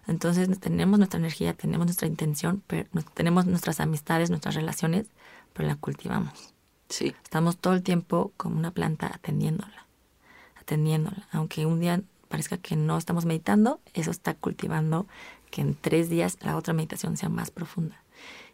[0.08, 5.08] Entonces tenemos nuestra energía, tenemos nuestra intención, pero tenemos nuestras amistades, nuestras relaciones,
[5.54, 6.54] pero la cultivamos.
[6.90, 7.16] Sí.
[7.24, 9.88] Estamos todo el tiempo como una planta atendiéndola,
[10.60, 11.28] atendiéndola.
[11.32, 15.08] Aunque un día parezca que no estamos meditando, eso está cultivando
[15.50, 18.02] que en tres días la otra meditación sea más profunda.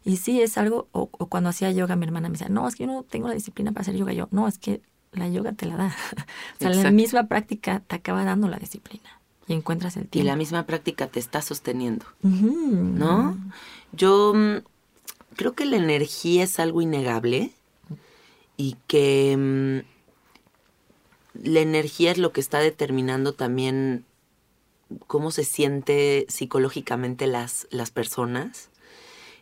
[0.03, 2.75] Y sí es algo, o, o cuando hacía yoga mi hermana me decía, no, es
[2.75, 4.13] que yo no tengo la disciplina para hacer yoga.
[4.13, 5.95] Yo, no, es que la yoga te la da.
[6.55, 10.27] o sea, la misma práctica te acaba dando la disciplina y encuentras el Y tiempo.
[10.27, 12.05] la misma práctica te está sosteniendo.
[12.23, 13.37] ¿no?
[13.91, 14.57] Yo mm,
[15.35, 17.51] creo que la energía es algo innegable
[18.57, 19.79] y que mm,
[21.43, 24.05] la energía es lo que está determinando también
[25.07, 28.69] cómo se siente psicológicamente las, las personas.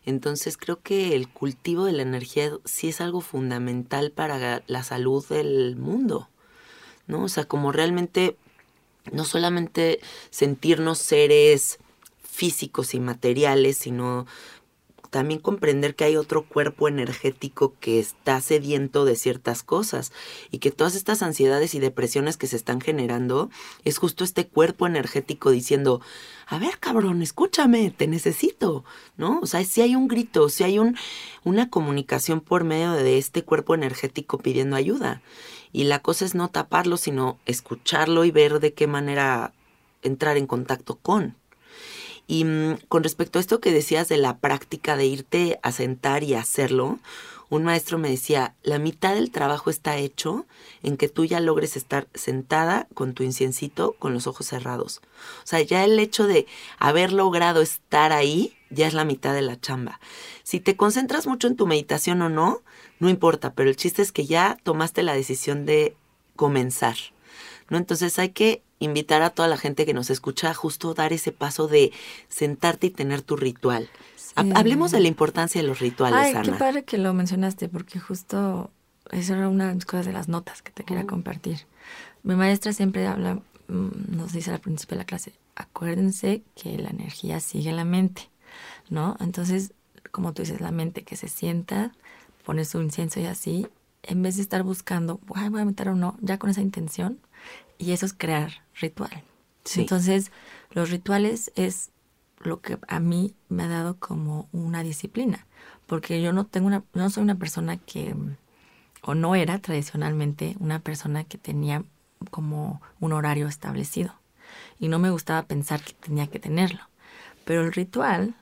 [0.09, 5.25] Entonces creo que el cultivo de la energía sí es algo fundamental para la salud
[5.27, 6.29] del mundo,
[7.07, 7.23] ¿no?
[7.23, 8.35] O sea, como realmente
[9.11, 9.99] no solamente
[10.31, 11.79] sentirnos seres
[12.23, 14.25] físicos y materiales, sino
[15.09, 20.11] también comprender que hay otro cuerpo energético que está sediento de ciertas cosas
[20.51, 23.49] y que todas estas ansiedades y depresiones que se están generando
[23.83, 26.01] es justo este cuerpo energético diciendo,
[26.47, 28.83] a ver cabrón, escúchame, te necesito,
[29.17, 29.39] ¿no?
[29.41, 30.95] O sea, si hay un grito, si hay un,
[31.43, 35.21] una comunicación por medio de este cuerpo energético pidiendo ayuda.
[35.71, 39.53] Y la cosa es no taparlo, sino escucharlo y ver de qué manera
[40.01, 41.35] entrar en contacto con.
[42.29, 46.23] Y mm, con respecto a esto que decías de la práctica de irte a sentar
[46.23, 46.99] y hacerlo,
[47.49, 50.45] un maestro me decía, la mitad del trabajo está hecho
[50.83, 55.01] en que tú ya logres estar sentada con tu inciencito con los ojos cerrados.
[55.43, 56.45] O sea, ya el hecho de
[56.77, 59.99] haber logrado estar ahí ya es la mitad de la chamba.
[60.43, 62.61] Si te concentras mucho en tu meditación o no,
[62.99, 65.95] no importa, pero el chiste es que ya tomaste la decisión de
[66.35, 66.95] comenzar.
[67.69, 67.77] ¿no?
[67.77, 71.31] Entonces hay que invitar a toda la gente que nos escucha a justo dar ese
[71.31, 71.91] paso de
[72.29, 73.89] sentarte y tener tu ritual.
[74.15, 74.33] Sí.
[74.55, 78.71] Hablemos de la importancia de los rituales, Ay, qué padre que lo mencionaste, porque justo
[79.11, 81.65] esa era una de las cosas de las notas que te quería compartir.
[82.23, 83.35] Mi maestra siempre habla,
[83.67, 87.85] mm, nos dice al principio de la clase, acuérdense que la energía sigue en la
[87.85, 88.29] mente,
[88.89, 89.17] ¿no?
[89.19, 89.73] Entonces,
[90.11, 91.91] como tú dices, la mente que se sienta,
[92.45, 93.67] pone su incienso y así,
[94.03, 97.19] en vez de estar buscando, "Ay, voy a meter o no, ya con esa intención,
[97.77, 99.23] y eso es crear ritual.
[99.63, 99.81] Sí.
[99.81, 100.31] Entonces,
[100.71, 101.91] los rituales es
[102.39, 105.45] lo que a mí me ha dado como una disciplina,
[105.85, 108.15] porque yo no tengo una, no soy una persona que,
[109.01, 111.83] o no era tradicionalmente una persona que tenía
[112.31, 114.13] como un horario establecido,
[114.79, 116.81] y no me gustaba pensar que tenía que tenerlo,
[117.45, 118.35] pero el ritual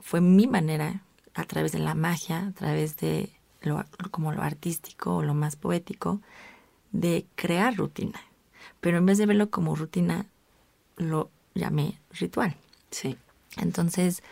[0.00, 1.00] fue mi manera,
[1.34, 3.30] a través de la magia, a través de
[3.62, 6.20] lo, como lo artístico o lo más poético,
[6.92, 8.20] de crear rutina.
[8.84, 10.26] Pero en vez de verlo como rutina,
[10.98, 12.54] lo llamé ritual.
[12.90, 13.16] Sí.
[13.56, 14.22] Entonces,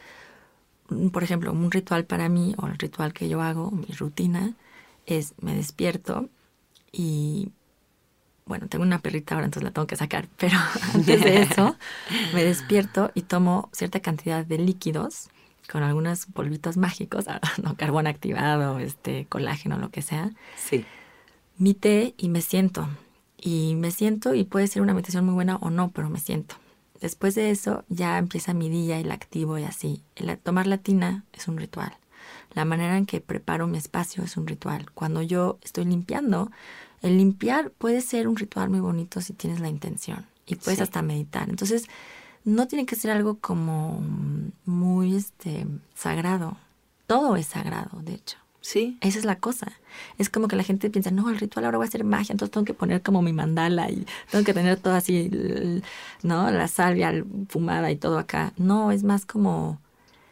[0.91, 4.53] mm, por ejemplo, un ritual para mí, o el ritual que yo hago, mi rutina,
[5.07, 6.29] es me despierto
[6.93, 7.49] y,
[8.45, 10.59] bueno, tengo una perrita ahora, entonces la tengo que sacar, pero
[10.93, 11.75] antes de eso,
[12.35, 15.31] me despierto y tomo cierta cantidad de líquidos
[15.71, 17.25] con algunos polvitos mágicos,
[17.63, 20.85] no carbón activado, este colágeno, lo que sea, Sí.
[21.57, 22.87] mi té y me siento.
[23.45, 26.55] Y me siento y puede ser una meditación muy buena o no, pero me siento.
[27.01, 30.05] Después de eso ya empieza mi día y la activo y así.
[30.15, 31.93] El tomar la tina es un ritual.
[32.55, 34.93] La manera en que preparo mi espacio es un ritual.
[34.93, 36.53] Cuando yo estoy limpiando,
[37.01, 40.83] el limpiar puede ser un ritual muy bonito si tienes la intención y puedes Sí.
[40.85, 41.51] hasta meditar.
[41.51, 41.87] Entonces,
[42.45, 44.01] no tiene que ser algo como
[44.65, 46.57] muy este sagrado.
[47.09, 48.39] Todo es sagrado, de hecho.
[48.63, 48.97] Sí.
[49.03, 49.73] Esa es la cosa.
[50.19, 52.53] Es como que la gente piensa, no, el ritual ahora va a ser magia, entonces
[52.53, 55.29] tengo que poner como mi mandala y tengo que tener todo así,
[56.23, 56.51] ¿no?
[56.51, 57.13] La salvia
[57.49, 58.53] fumada y todo acá.
[58.57, 59.79] No, es más como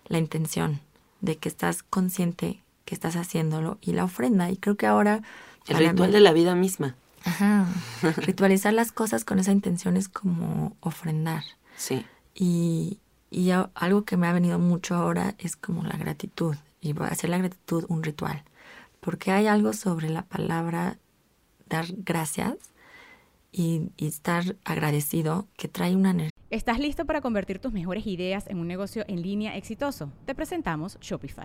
[0.07, 0.81] la intención
[1.21, 4.51] de que estás consciente que estás haciéndolo y la ofrenda.
[4.51, 5.23] Y creo que ahora...
[5.69, 6.95] El ritual mí- de la vida misma.
[7.25, 7.67] Ajá.
[8.17, 11.45] Ritualizar las cosas con esa intención es como ofrendar.
[11.77, 12.05] Sí.
[12.35, 12.99] Y,
[13.31, 16.57] y algo que me ha venido mucho ahora es como la gratitud.
[16.81, 18.45] Y hacer la gratitud un ritual.
[19.01, 20.99] Porque hay algo sobre la palabra
[21.69, 22.57] dar gracias
[23.53, 26.31] y, y estar agradecido que trae una energía.
[26.51, 30.13] ¿Estás listo para convertir tus mejores ideas en un negocio en línea exitoso?
[30.27, 31.45] Te presentamos Shopify.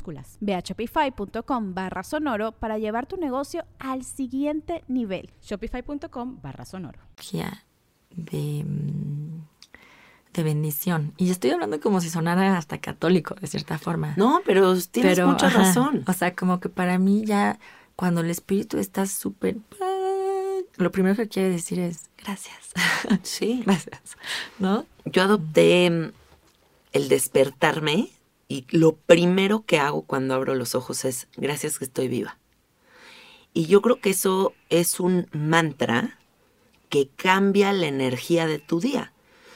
[0.39, 5.29] Ve a shopify.com barra sonoro para llevar tu negocio al siguiente nivel.
[5.41, 6.99] Shopify.com barra sonoro.
[8.15, 9.41] de, mm,
[10.33, 11.13] de bendición.
[11.17, 14.13] Y estoy hablando como si sonara hasta católico, de cierta forma.
[14.17, 16.03] No, pero tienes Pero, mucha ajá, razón.
[16.07, 17.59] O sea, como que para mí ya
[17.95, 19.57] cuando el espíritu está súper...
[20.77, 22.71] Lo primero que quiere decir es gracias.
[23.23, 23.61] Sí.
[23.65, 24.01] gracias.
[24.57, 24.85] ¿No?
[25.05, 26.11] Yo adopté mm,
[26.93, 28.09] el despertarme
[28.51, 32.37] y lo primero que hago cuando abro los ojos es gracias que estoy viva.
[33.53, 36.19] Y yo creo que eso es un mantra
[36.89, 39.13] que cambia la energía de tu día.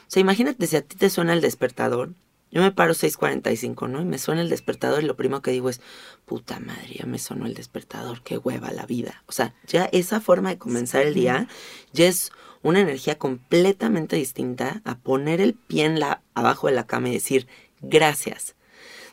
[0.08, 2.13] O sea, imagínate si a ti te suena el despertador.
[2.51, 3.99] Yo me paro 6:45, ¿no?
[3.99, 5.81] Y me suena el despertador y lo primero que digo es,
[6.23, 9.23] puta madre, ya me sonó el despertador, qué hueva la vida.
[9.27, 11.49] O sea, ya esa forma de comenzar el día
[11.91, 12.31] ya es
[12.62, 17.13] una energía completamente distinta a poner el pie en la, abajo de la cama y
[17.13, 17.45] decir,
[17.81, 18.55] gracias.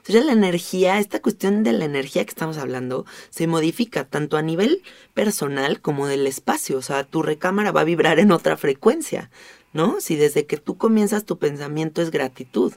[0.02, 4.42] Entonces la energía, esta cuestión de la energía que estamos hablando, se modifica tanto a
[4.42, 4.82] nivel
[5.14, 6.76] personal como del espacio.
[6.78, 9.30] O sea, tu recámara va a vibrar en otra frecuencia,
[9.72, 10.00] ¿no?
[10.00, 12.72] Si desde que tú comienzas tu pensamiento es gratitud.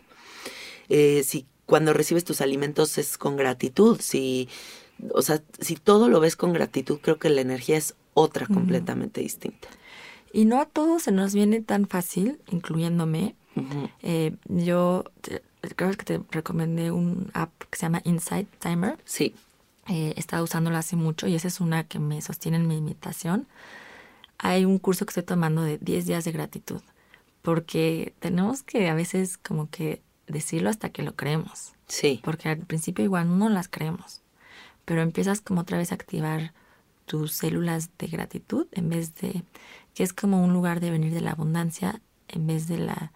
[0.90, 4.00] Eh, si cuando recibes tus alimentos es con gratitud.
[4.00, 4.48] Si,
[5.12, 9.22] o sea, si todo lo ves con gratitud, creo que la energía es otra completamente
[9.22, 9.68] distinta.
[10.32, 13.36] Y no a todos se nos viene tan fácil, incluyéndome.
[14.04, 15.06] Eh, yo
[15.75, 18.97] creo que te recomendé un app que se llama Insight Timer.
[19.06, 19.34] Sí,
[19.88, 22.82] Eh, he estado usándola hace mucho y esa es una que me sostiene en mi
[22.82, 23.47] meditación.
[24.38, 26.82] hay un curso que estoy tomando de 10 días de gratitud,
[27.41, 31.73] porque tenemos que a veces como que decirlo hasta que lo creemos.
[31.88, 32.19] Sí.
[32.23, 34.21] Porque al principio igual no las creemos,
[34.86, 36.51] pero empiezas como otra vez a activar
[37.06, 39.43] tus células de gratitud en vez de
[39.93, 43.12] que es como un lugar de venir de la abundancia en vez de la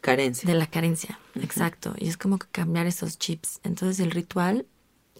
[0.00, 0.48] carencia.
[0.48, 1.94] De la carencia, exacto.
[1.98, 3.60] Y es como que cambiar esos chips.
[3.64, 4.66] Entonces el ritual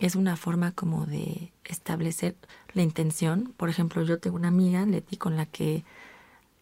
[0.00, 2.36] es una forma como de establecer
[2.72, 3.52] la intención.
[3.56, 5.84] Por ejemplo, yo tengo una amiga, Leti, con la que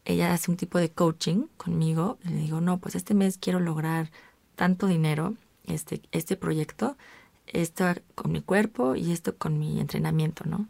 [0.05, 2.19] ella hace un tipo de coaching conmigo.
[2.25, 4.11] Le digo, no, pues este mes quiero lograr
[4.55, 6.97] tanto dinero, este, este proyecto,
[7.47, 10.69] esto con mi cuerpo y esto con mi entrenamiento, ¿no?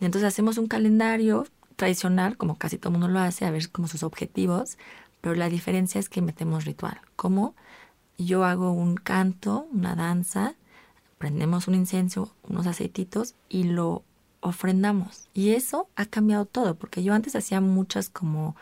[0.00, 3.70] Y entonces hacemos un calendario tradicional, como casi todo el mundo lo hace, a ver
[3.70, 4.76] como sus objetivos,
[5.20, 7.00] pero la diferencia es que metemos ritual.
[7.16, 7.54] Como
[8.18, 10.54] yo hago un canto, una danza,
[11.18, 14.04] prendemos un incienso, unos aceititos y lo
[14.40, 15.28] ofrendamos.
[15.34, 18.56] Y eso ha cambiado todo, porque yo antes hacía muchas como,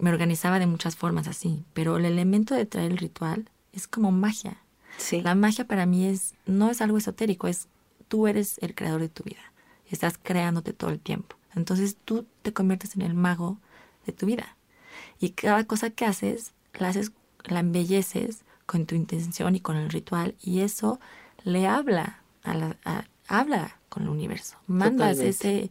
[0.00, 4.10] me organizaba de muchas formas así, pero el elemento de traer el ritual es como
[4.10, 4.58] magia.
[4.98, 5.20] Sí.
[5.20, 7.68] La magia para mí es, no es algo esotérico, es
[8.08, 9.52] tú eres el creador de tu vida.
[9.88, 11.36] Estás creándote todo el tiempo.
[11.54, 13.58] Entonces tú te conviertes en el mago
[14.06, 14.55] de tu vida.
[15.18, 17.12] Y cada cosa que haces, la haces,
[17.44, 20.34] la embelleces con tu intención y con el ritual.
[20.42, 21.00] Y eso
[21.44, 22.76] le habla a la,
[23.28, 24.56] habla con el universo.
[24.66, 25.70] Mandas ese,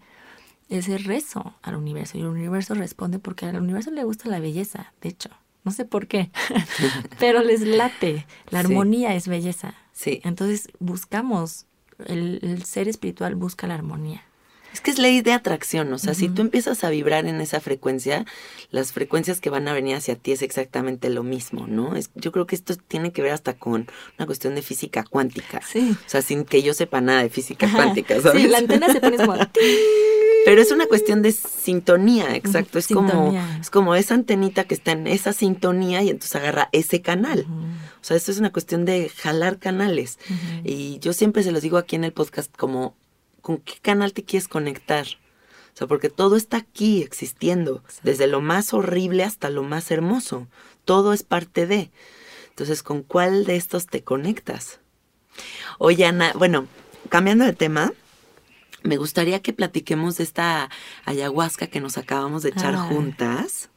[0.70, 2.18] ese rezo al universo.
[2.18, 5.30] Y el universo responde porque al universo le gusta la belleza, de hecho.
[5.64, 6.32] No sé por qué,
[7.20, 8.26] pero les late.
[8.50, 9.74] La armonía es belleza.
[9.94, 10.22] Sí.
[10.24, 11.66] Entonces buscamos,
[12.06, 14.24] el, el ser espiritual busca la armonía.
[14.76, 17.62] Es que es ley de atracción, o sea, si tú empiezas a vibrar en esa
[17.62, 18.26] frecuencia,
[18.72, 21.96] las frecuencias que van a venir hacia ti es exactamente lo mismo, ¿no?
[21.96, 23.88] Es, yo creo que esto tiene que ver hasta con
[24.20, 25.62] una cuestión de física cuántica.
[25.66, 25.96] Sí.
[26.06, 28.42] O sea, sin que yo sepa nada de física cuántica, ¿sabes?
[28.42, 29.38] Sí, la antena se pone como...
[30.44, 32.78] Pero es una cuestión de sintonía, exacto.
[32.78, 37.02] Es como es como esa antenita que está en esa sintonía y entonces agarra ese
[37.02, 37.48] canal.
[38.02, 40.20] O sea, esto es una cuestión de jalar canales.
[40.66, 42.94] Y yo siempre se los digo aquí en el podcast como
[43.46, 45.06] con qué canal te quieres conectar.
[45.06, 50.48] O sea, porque todo está aquí existiendo, desde lo más horrible hasta lo más hermoso.
[50.84, 51.92] Todo es parte de.
[52.50, 54.80] Entonces, ¿con cuál de estos te conectas?
[55.78, 56.68] Oye, Ana, bueno,
[57.10, 57.94] cambiando de tema,
[58.82, 60.72] me gustaría que platiquemos de esta
[61.06, 62.88] ayahuasca que nos acabamos de echar ah.
[62.90, 63.70] juntas.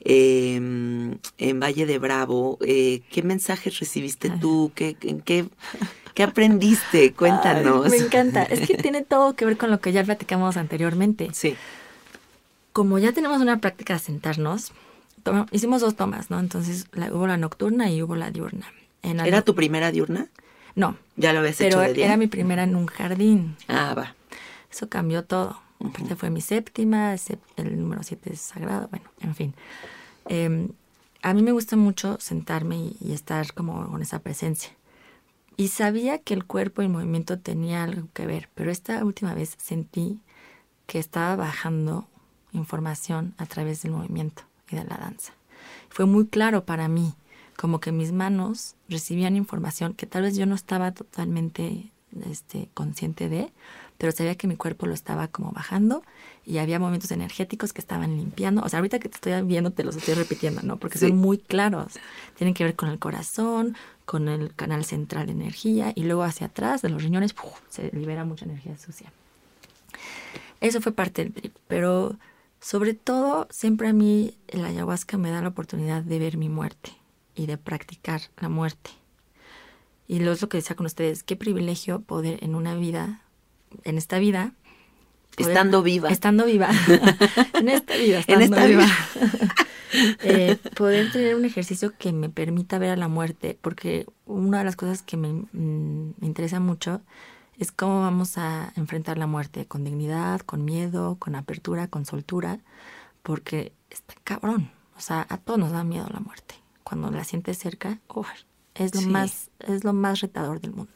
[0.00, 2.58] Em, en Valle de Bravo.
[2.60, 4.70] Eh, ¿Qué mensajes recibiste tú?
[4.76, 5.48] ¿Qué, en qué,
[6.18, 7.12] ¿Qué aprendiste?
[7.16, 7.88] Cuéntanos.
[7.88, 8.42] me encanta.
[8.42, 11.28] Es que tiene todo que ver con lo que ya platicamos anteriormente.
[11.32, 11.54] Sí.
[12.72, 14.72] Como ya tenemos una práctica de sentarnos,
[15.52, 16.40] hicimos dos tomas, ¿no?
[16.40, 18.66] Entonces hubo la nocturna y hubo la diurna.
[19.04, 20.26] ¿Era tu primera diurna?
[20.74, 20.96] No.
[21.14, 22.06] Ya lo habías hecho de día.
[22.06, 23.56] Era mi primera en un jardín.
[23.68, 24.16] Ah, va.
[24.72, 25.60] Eso cambió todo.
[25.78, 27.14] Aparte fue mi séptima,
[27.56, 29.54] el número siete es sagrado, bueno, en fin.
[30.28, 30.70] Em,
[31.22, 34.72] a mí me gusta mucho sentarme y, estar como con esa presencia.
[35.58, 39.34] Y sabía que el cuerpo y el movimiento tenía algo que ver, pero esta última
[39.34, 40.22] vez sentí
[40.86, 42.06] que estaba bajando
[42.52, 45.32] información a través del movimiento y de la danza.
[45.88, 47.12] Fue muy claro para mí,
[47.56, 51.90] como que mis manos recibían información que tal vez yo no estaba totalmente
[52.30, 53.52] este, consciente de,
[53.98, 56.04] pero sabía que mi cuerpo lo estaba como bajando
[56.46, 58.62] y había momentos energéticos que estaban limpiando.
[58.62, 60.76] O sea, ahorita que te estoy viendo te los estoy repitiendo, ¿no?
[60.76, 61.94] Porque son muy claros.
[62.36, 66.46] Tienen que ver con el corazón, con el canal central de energía y luego hacia
[66.46, 67.34] atrás de los riñones
[67.68, 69.12] se libera mucha energía sucia.
[70.60, 72.16] Eso fue parte del trip, pero
[72.60, 76.92] sobre todo siempre a mí el ayahuasca me da la oportunidad de ver mi muerte
[77.34, 78.90] y de practicar la muerte.
[80.06, 83.22] Y lo es lo que decía con ustedes, qué privilegio poder en una vida
[83.84, 84.52] en esta vida.
[85.36, 86.10] estando viva.
[86.10, 86.70] Estando viva.
[87.54, 88.20] en esta vida.
[88.20, 88.86] Estando en esta viva.
[90.22, 94.64] Eh, poder tener un ejercicio que me permita ver a la muerte, porque una de
[94.64, 97.00] las cosas que me, mm, me interesa mucho
[97.58, 102.60] es cómo vamos a enfrentar la muerte, con dignidad, con miedo, con apertura, con soltura,
[103.22, 104.70] porque está cabrón.
[104.96, 106.56] O sea, a todos nos da miedo la muerte.
[106.84, 107.98] Cuando la sientes cerca,
[108.74, 110.92] es lo más, es lo más retador del mundo.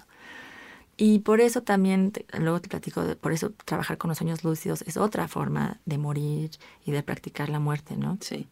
[0.97, 4.97] Y por eso también, luego te platico, por eso trabajar con los sueños lúcidos es
[4.97, 6.51] otra forma de morir
[6.85, 8.19] y de practicar la muerte, ¿no?
[8.21, 8.47] Sí.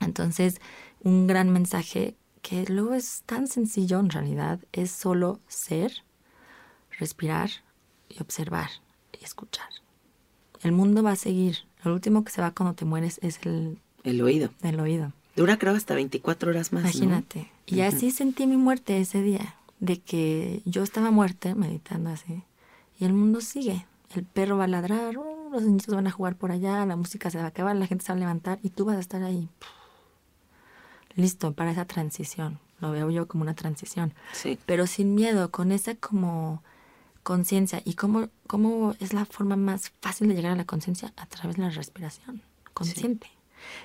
[0.00, 0.60] Entonces,
[1.02, 5.92] un gran mensaje que luego es tan sencillo en realidad, es solo ser,
[6.98, 7.50] respirar
[8.08, 8.70] y observar
[9.18, 9.68] y escuchar.
[10.62, 11.58] El mundo va a seguir.
[11.84, 13.78] Lo último que se va cuando te mueres es el...
[14.02, 14.50] El oído.
[14.62, 15.12] El oído.
[15.36, 16.82] Dura creo hasta 24 horas más.
[16.82, 17.50] Imagínate.
[17.66, 22.44] Y así sentí mi muerte ese día de que yo estaba muerta meditando así
[23.00, 23.84] y el mundo sigue.
[24.14, 27.38] El perro va a ladrar, los niños van a jugar por allá, la música se
[27.38, 29.48] va a acabar, la gente se va a levantar y tú vas a estar ahí.
[31.16, 32.60] Listo para esa transición.
[32.78, 34.14] Lo veo yo como una transición.
[34.32, 34.56] Sí.
[34.66, 36.62] Pero sin miedo, con esa como
[37.24, 37.82] conciencia.
[37.84, 41.12] ¿Y cómo, cómo es la forma más fácil de llegar a la conciencia?
[41.16, 43.28] A través de la respiración consciente.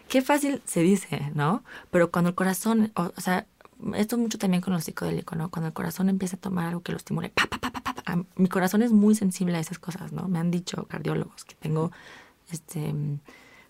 [0.07, 1.63] Qué fácil se dice, ¿no?
[1.89, 3.47] Pero cuando el corazón, o, o sea,
[3.95, 5.49] esto mucho también con lo psicodélico, ¿no?
[5.49, 8.23] Cuando el corazón empieza a tomar algo que lo estimule, pa, pa, pa, pa, pa,
[8.35, 10.27] mi corazón es muy sensible a esas cosas, ¿no?
[10.27, 11.91] Me han dicho cardiólogos que tengo,
[12.51, 12.93] este,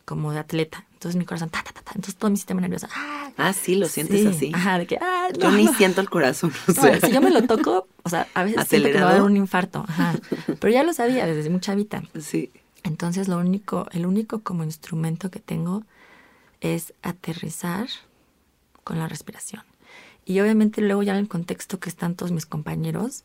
[0.06, 0.86] como de atleta.
[0.94, 1.92] Entonces mi corazón, ta, ta, ta, ta.
[1.96, 4.52] Entonces todo mi sistema nervioso, ah, Ah, sí, lo sientes sí, así.
[4.54, 5.58] Ajá, de que, ah, Yo no.
[5.58, 6.52] ni siento el corazón.
[6.68, 7.00] o No, sea.
[7.02, 9.22] si yo me lo toco, o sea, a veces siento que me va a dar
[9.22, 9.86] un infarto.
[9.88, 10.16] Ajá.
[10.60, 12.04] Pero ya lo sabía desde muy chavita.
[12.20, 12.52] Sí.
[12.84, 15.84] Entonces lo único, el único como instrumento que tengo
[16.62, 17.88] es aterrizar
[18.84, 19.64] con la respiración.
[20.30, 23.24] Y obviamente luego ya en el contexto que están todos mis compañeros,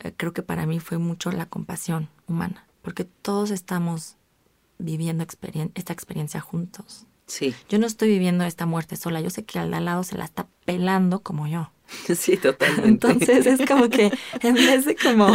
[0.00, 4.16] eh, creo que para mí fue mucho la compasión humana, porque todos estamos
[4.78, 7.06] viviendo experien- esta experiencia juntos.
[7.26, 7.54] Sí.
[7.68, 10.18] Yo no estoy viviendo esta muerte sola, yo sé que al de al lado se
[10.18, 11.70] la está pelando como yo.
[12.16, 12.88] Sí, totalmente.
[12.88, 14.10] Entonces es como que
[14.42, 15.28] en vez de como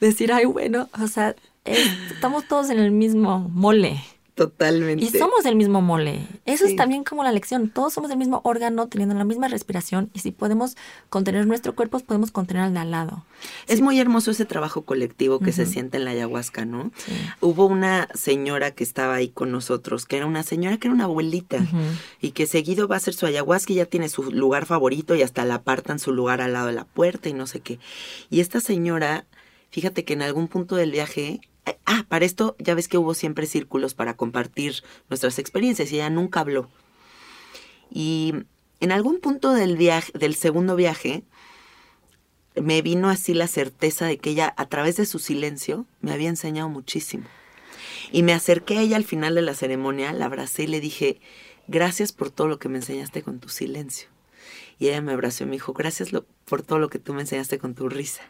[0.00, 4.02] decir, ay, bueno, o sea, es- estamos todos en el mismo mole
[4.34, 5.04] Totalmente.
[5.04, 6.26] y somos el mismo mole.
[6.46, 6.70] Eso Sí.
[6.72, 7.68] es también como la lección.
[7.68, 10.74] Todos somos el mismo órgano, teniendo la misma respiración y si podemos
[11.10, 13.26] contener nuestro cuerpo, podemos contener al de al lado.
[13.68, 16.92] Es muy hermoso ese trabajo colectivo que se siente en la ayahuasca, ¿no?
[16.96, 17.12] Sí.
[17.40, 21.04] Hubo una señora que estaba ahí con nosotros, que era una señora que era una
[21.04, 21.66] abuelita
[22.20, 25.22] y que seguido va a hacer su ayahuasca y ya tiene su lugar favorito y
[25.22, 27.78] hasta la apartan su lugar al lado de la puerta y no sé qué.
[28.30, 29.26] Y esta señora,
[29.70, 31.40] fíjate que en algún punto del viaje,
[31.86, 36.10] ah, para esto ya ves que hubo siempre círculos para compartir nuestras experiencias y ella
[36.10, 36.68] nunca habló.
[37.90, 38.34] Y
[38.80, 41.24] en algún punto del viaje, del segundo viaje,
[42.54, 46.28] me vino así la certeza de que ella, a través de su silencio, me había
[46.28, 47.24] enseñado muchísimo.
[48.10, 51.20] Y me acerqué a ella al final de la ceremonia, la abracé y le dije,
[51.68, 54.08] gracias por todo lo que me enseñaste con tu silencio.
[54.78, 56.10] Y ella me abrazó y me dijo, gracias
[56.44, 58.22] por todo lo que tú me enseñaste con tu risa.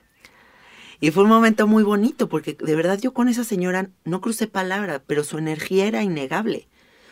[1.02, 4.46] Y fue un momento muy bonito, porque de verdad yo con esa señora no crucé
[4.46, 6.68] palabra, pero su energía era innegable.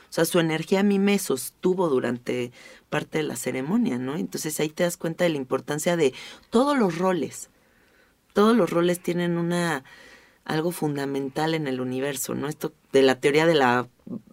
[0.09, 2.53] O sea, su energía a mí me sostuvo durante
[2.89, 4.15] parte de la ceremonia, ¿no?
[4.15, 6.15] Entonces ahí te das cuenta de la importancia de
[6.51, 7.51] todos los roles.
[8.33, 9.83] Todos los roles tienen una
[10.45, 12.47] algo fundamental en el universo, ¿no?
[12.47, 13.89] Esto de la teoría de la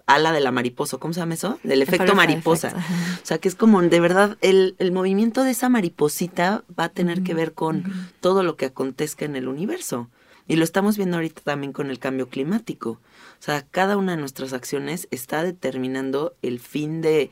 [0.08, 1.60] ala de la mariposa, ¿cómo se llama eso?
[1.64, 2.74] Del efecto mariposa.
[3.22, 6.90] O sea, que es como, de verdad, el, el movimiento de esa mariposita va a
[6.90, 7.84] tener que ver con
[8.22, 10.10] todo lo que acontezca en el universo.
[10.48, 12.92] Y lo estamos viendo ahorita también con el cambio climático.
[12.92, 13.00] O
[13.42, 17.30] sea, cada una de nuestras acciones está determinando el fin de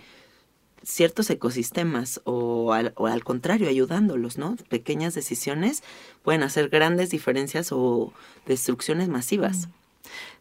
[0.83, 4.57] ciertos ecosistemas o al, o al contrario, ayudándolos, ¿no?
[4.69, 5.81] Pequeñas decisiones
[6.23, 8.13] pueden hacer grandes diferencias o
[8.45, 9.69] destrucciones masivas.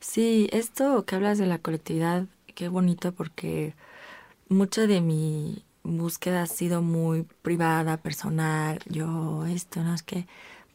[0.00, 3.74] Sí, esto que hablas de la colectividad, qué bonito porque
[4.48, 10.26] mucha de mi búsqueda ha sido muy privada, personal, yo esto, no es que,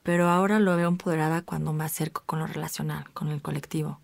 [0.04, 4.00] pero ahora lo veo empoderada cuando me acerco con lo relacional, con el colectivo,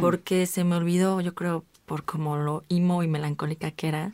[0.00, 4.12] porque se me olvidó, yo creo, por como lo imo y melancólica que era,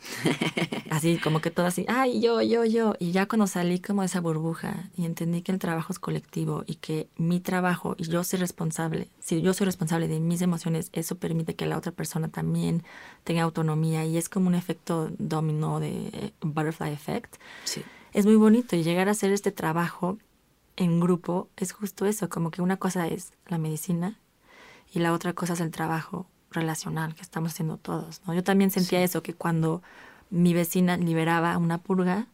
[0.90, 4.06] así como que todo así, ay, yo, yo, yo, y ya cuando salí como de
[4.06, 8.24] esa burbuja y entendí que el trabajo es colectivo y que mi trabajo y yo
[8.24, 12.28] soy responsable, si yo soy responsable de mis emociones, eso permite que la otra persona
[12.28, 12.82] también
[13.24, 17.36] tenga autonomía y es como un efecto dominó de eh, butterfly effect.
[17.64, 17.82] Sí.
[18.12, 20.18] Es muy bonito y llegar a hacer este trabajo
[20.76, 24.18] en grupo es justo eso, como que una cosa es la medicina
[24.92, 28.20] y la otra cosa es el trabajo relacional que estamos haciendo todos.
[28.26, 28.34] ¿no?
[28.34, 29.82] Yo también sentía eso, que cuando
[30.30, 32.26] mi vecina liberaba una purga,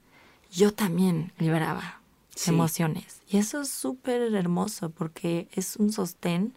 [0.50, 2.00] yo también liberaba
[2.34, 2.50] Sí.
[2.50, 3.20] emociones.
[3.28, 6.52] Y eso es súper hermoso porque es un sostén.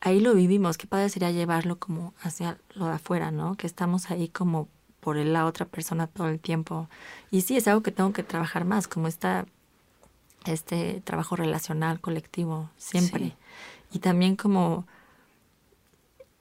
[0.00, 0.78] Ahí lo vivimos.
[0.78, 3.54] Qué padre sería llevarlo como hacia lo de afuera, ¿no?
[3.56, 4.68] Que estamos ahí como
[5.00, 6.88] por la otra persona todo el tiempo.
[7.30, 9.44] Y sí, es algo que tengo que trabajar más, como esta,
[10.46, 13.24] este trabajo relacional, colectivo, siempre.
[13.26, 13.34] Sí.
[13.92, 14.86] Y también como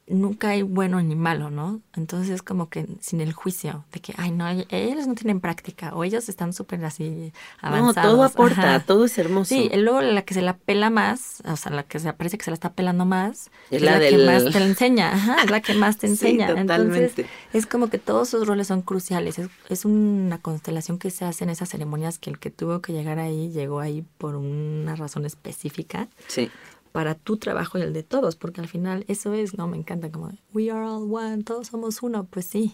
[0.10, 1.82] nunca hay bueno ni malo, ¿no?
[1.96, 6.04] Entonces como que sin el juicio de que, ay, no, ellos no tienen práctica o
[6.06, 8.12] ellos están súper así No, avanzados.
[8.14, 8.86] todo aporta, Ajá.
[8.86, 9.50] todo es hermoso.
[9.50, 12.38] Sí, y luego la que se la pela más, o sea, la que se parece
[12.38, 15.12] que se la está pelando más, Es es la la, del- que más te enseña,
[15.14, 16.48] ajá, es la que más te Sí, enseña.
[16.48, 17.00] totalmente.
[17.00, 19.38] Entonces, es como que todos sus roles son cruciales.
[19.40, 22.94] Es, es una constelación que se hace en esas ceremonias que el que tuvo que
[22.94, 26.50] llegar ahí, llegó ahí por una razón específica Sí.
[26.98, 29.68] Para tu trabajo y el de todos, porque al final eso es, ¿no?
[29.68, 32.74] Me encanta como, we are all one, todos somos uno, pues sí,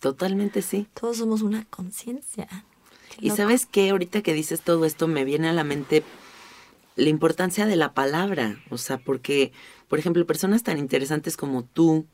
[0.00, 0.86] Totalmente sí.
[0.98, 2.48] todos somos una conciencia.
[3.20, 3.36] Y loco.
[3.36, 6.02] sabes qué, ahorita que dices todo esto, me viene a la mente
[6.96, 8.58] la importancia de la palabra.
[8.70, 9.52] O sea, porque
[9.90, 12.06] por ejemplo, personas tan interesantes como tú,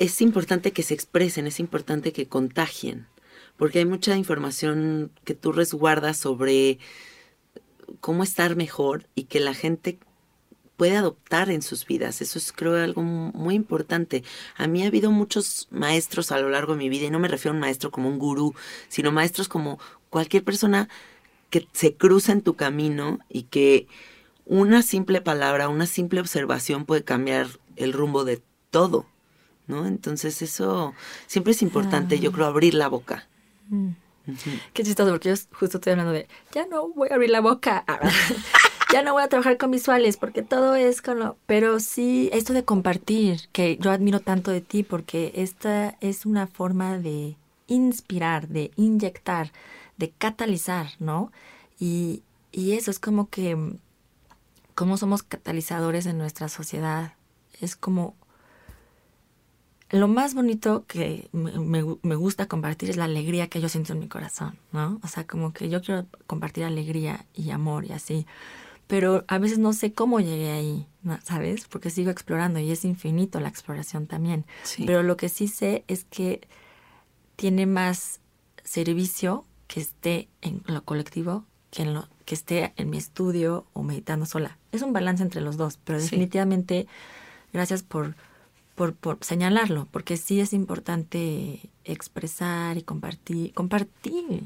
[0.00, 3.06] es importante que se expresen, es importante que contagien,
[3.56, 6.80] porque hay mucha información que tú resguardas sobre
[8.00, 9.98] cómo estar mejor y que la gente
[10.78, 12.22] puede adoptar en sus vidas.
[12.22, 14.22] Eso es creo algo muy importante.
[14.56, 17.28] A mí ha habido muchos maestros a lo largo de mi vida y no me
[17.28, 18.54] refiero a un maestro como un gurú,
[18.88, 20.88] sino maestros como cualquier persona
[21.50, 23.88] que se cruza en tu camino y que
[24.46, 29.06] una simple palabra, una simple observación puede cambiar el rumbo de todo,
[29.66, 29.84] ¿no?
[29.86, 30.94] Entonces eso
[31.26, 33.26] siempre es importante, yo creo, abrir la boca.
[33.68, 33.90] Mm.
[34.72, 37.84] Qué chistoso, porque yo justo estoy hablando de, ya no voy a abrir la boca,
[38.92, 41.36] ya no voy a trabajar con visuales, porque todo es con lo...
[41.46, 46.46] Pero sí, esto de compartir, que yo admiro tanto de ti, porque esta es una
[46.46, 49.52] forma de inspirar, de inyectar,
[49.96, 51.32] de catalizar, ¿no?
[51.78, 52.22] Y,
[52.52, 53.56] y eso es como que,
[54.74, 57.14] como somos catalizadores en nuestra sociedad,
[57.60, 58.14] es como
[59.90, 64.00] lo más bonito que me, me, gusta compartir es la alegría que yo siento en
[64.00, 65.00] mi corazón, ¿no?
[65.02, 68.26] O sea, como que yo quiero compartir alegría y amor y así.
[68.86, 70.86] Pero a veces no sé cómo llegué ahí,
[71.22, 71.66] ¿sabes?
[71.66, 74.44] Porque sigo explorando y es infinito la exploración también.
[74.86, 76.40] Pero lo que sí sé es que
[77.36, 78.20] tiene más
[78.64, 83.82] servicio que esté en lo colectivo que en lo que esté en mi estudio o
[83.82, 84.58] meditando sola.
[84.72, 86.86] Es un balance entre los dos, pero definitivamente
[87.52, 88.16] gracias por
[88.78, 94.44] por, señalarlo, porque sí es importante expresar y compartir, compartir,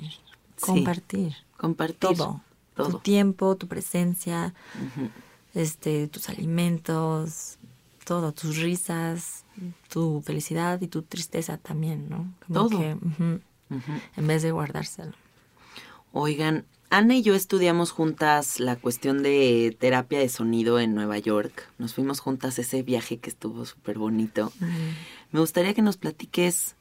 [0.60, 2.40] compartir, compartir todo,
[2.74, 4.54] tu tiempo, tu presencia,
[5.54, 7.58] este, tus alimentos,
[8.04, 9.44] todo, tus risas,
[9.88, 12.32] tu felicidad y tu tristeza también, ¿no?
[12.52, 12.80] todo.
[14.16, 15.12] En vez de guardárselo.
[16.12, 21.66] Oigan, Ana y yo estudiamos juntas la cuestión de terapia de sonido en Nueva York.
[21.78, 24.52] Nos fuimos juntas ese viaje que estuvo súper bonito.
[25.30, 26.74] Me gustaría que nos platiques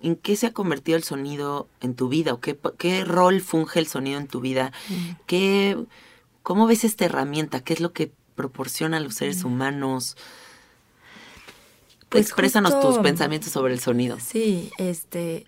[0.00, 3.80] en qué se ha convertido el sonido en tu vida o qué, qué rol funge
[3.80, 4.72] el sonido en tu vida.
[5.26, 5.76] ¿Qué,
[6.42, 7.60] ¿Cómo ves esta herramienta?
[7.60, 10.16] ¿Qué es lo que proporciona a los seres humanos?
[12.08, 14.18] Pues Exprésanos tus pensamientos sobre el sonido.
[14.20, 15.46] Sí, este,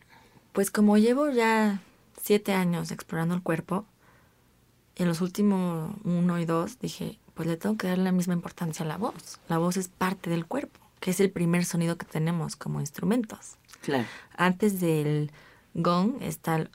[0.53, 1.81] pues como llevo ya
[2.27, 3.87] siete años explorando el cuerpo,
[4.97, 8.85] en los últimos uno y dos dije, pues le tengo que dar la misma importancia
[8.85, 9.39] a la voz.
[9.49, 13.59] La voz es parte del cuerpo, que es el primer sonido que tenemos como instrumentos.
[13.81, 14.07] Claro.
[14.37, 15.31] Antes del
[15.75, 16.71] gong está el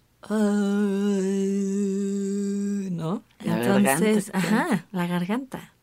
[2.95, 3.21] ¿no?
[3.43, 5.73] La entonces, ajá, la garganta.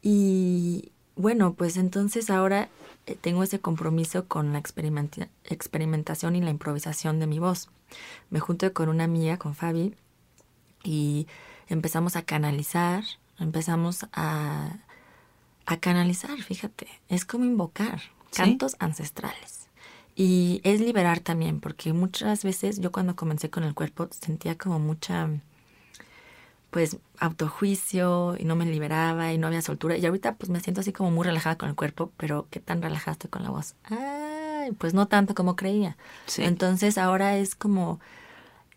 [0.00, 2.68] Y bueno, pues entonces ahora
[3.20, 7.68] tengo ese compromiso con la experimentación y la improvisación de mi voz.
[8.30, 9.94] Me junto con una amiga, con Fabi,
[10.84, 11.26] y
[11.68, 13.04] empezamos a canalizar,
[13.38, 14.78] empezamos a,
[15.66, 18.00] a canalizar, fíjate, es como invocar
[18.34, 19.68] cantos ancestrales.
[20.14, 24.78] Y es liberar también, porque muchas veces yo cuando comencé con el cuerpo sentía como
[24.78, 25.30] mucha
[26.72, 29.98] pues autojuicio y no me liberaba y no había soltura.
[29.98, 32.80] Y ahorita pues me siento así como muy relajada con el cuerpo, pero ¿qué tan
[32.80, 33.76] relajada estoy con la voz?
[33.84, 35.98] Ay, pues no tanto como creía.
[36.38, 38.00] Entonces ahora es como,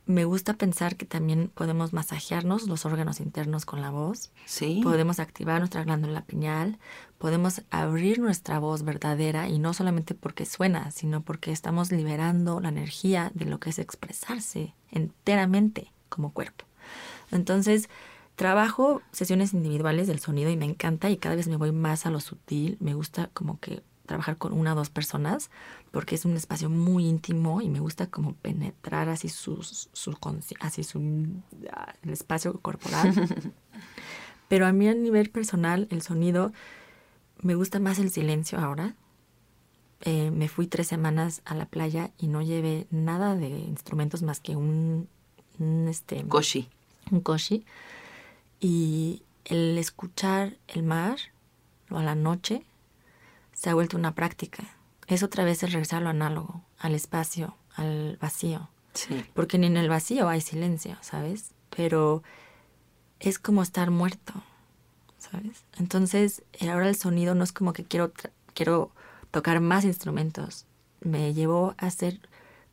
[0.05, 4.29] me gusta pensar que también podemos masajearnos los órganos internos con la voz.
[4.43, 4.81] Sí.
[4.83, 6.77] Podemos activar nuestra glándula pineal,
[7.17, 12.67] podemos abrir nuestra voz verdadera y no solamente porque suena, sino porque estamos liberando la
[12.67, 16.65] energía de lo que es expresarse enteramente como cuerpo.
[17.35, 17.89] Entonces,
[18.35, 22.11] trabajo sesiones individuales del sonido y me encanta y cada vez me voy más a
[22.11, 22.77] lo sutil.
[22.79, 25.49] Me gusta como que trabajar con una o dos personas
[25.91, 30.17] porque es un espacio muy íntimo y me gusta como penetrar así su, su,
[30.59, 33.13] así su el espacio corporal.
[34.47, 36.53] Pero a mí a nivel personal el sonido
[37.41, 38.95] me gusta más el silencio ahora.
[40.01, 44.39] Eh, me fui tres semanas a la playa y no llevé nada de instrumentos más
[44.39, 45.07] que un,
[45.57, 46.69] un este koshi
[47.11, 47.65] un koshi,
[48.59, 51.17] y el escuchar el mar
[51.89, 52.63] o a la noche
[53.53, 54.63] se ha vuelto una práctica.
[55.07, 58.69] Es otra vez el regresar a lo análogo, al espacio, al vacío.
[58.93, 59.23] Sí.
[59.33, 61.51] Porque ni en el vacío hay silencio, ¿sabes?
[61.75, 62.23] Pero
[63.19, 64.33] es como estar muerto,
[65.17, 65.63] ¿sabes?
[65.77, 68.13] Entonces, ahora el sonido no es como que quiero,
[68.53, 68.91] quiero
[69.31, 70.65] tocar más instrumentos.
[71.01, 72.19] Me llevó a hacer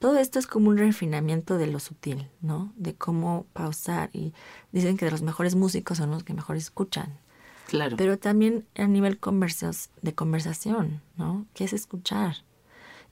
[0.03, 2.73] todo esto es como un refinamiento de lo sutil, ¿no?
[2.75, 4.11] De cómo pausar.
[4.13, 4.35] Y
[4.73, 7.21] dicen que los mejores músicos son los que mejor escuchan.
[7.69, 7.97] Claro.
[7.97, 11.47] Pero también a nivel conversos, de conversación, ¿no?
[11.55, 12.39] ¿Qué es escuchar?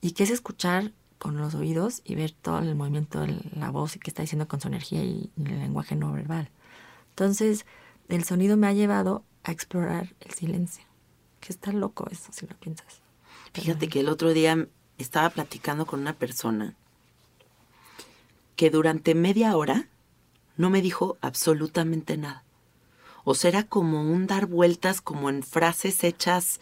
[0.01, 3.95] ¿Y qué es escuchar con los oídos y ver todo el movimiento de la voz
[3.95, 6.51] y qué está diciendo con su energía y, el lenguaje no verbal?
[7.11, 7.67] Entonces,
[8.09, 10.85] el sonido me ha llevado a explorar el silencio.
[11.39, 13.01] Que está loco eso, si lo piensas.
[13.53, 14.67] Fíjate que el otro día
[15.03, 16.75] estaba platicando con una persona
[18.57, 19.89] que durante media hora
[20.57, 22.45] no me dijo absolutamente nada.
[23.25, 26.61] O sea, era como un dar vueltas como en frases hechas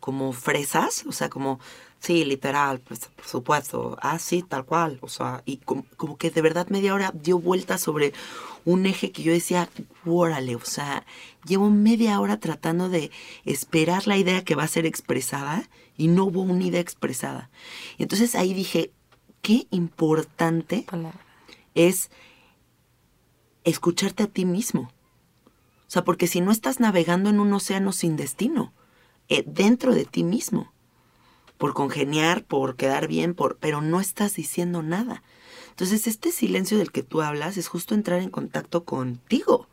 [0.00, 1.60] como fresas, o sea, como,
[2.00, 6.30] sí, literal, pues por supuesto, ah, sí, tal cual, o sea, y como, como que
[6.30, 8.14] de verdad media hora dio vueltas sobre
[8.64, 9.68] un eje que yo decía,
[10.06, 11.04] órale, o sea,
[11.46, 13.10] llevo media hora tratando de
[13.44, 15.68] esperar la idea que va a ser expresada
[16.00, 17.50] y no hubo una idea expresada.
[17.98, 18.90] Y entonces ahí dije,
[19.42, 20.86] qué importante
[21.74, 22.10] es
[23.64, 24.90] escucharte a ti mismo.
[25.80, 28.72] O sea, porque si no estás navegando en un océano sin destino,
[29.28, 30.72] eh, dentro de ti mismo,
[31.58, 35.22] por congeniar, por quedar bien, por, pero no estás diciendo nada.
[35.68, 39.68] Entonces, este silencio del que tú hablas es justo entrar en contacto contigo.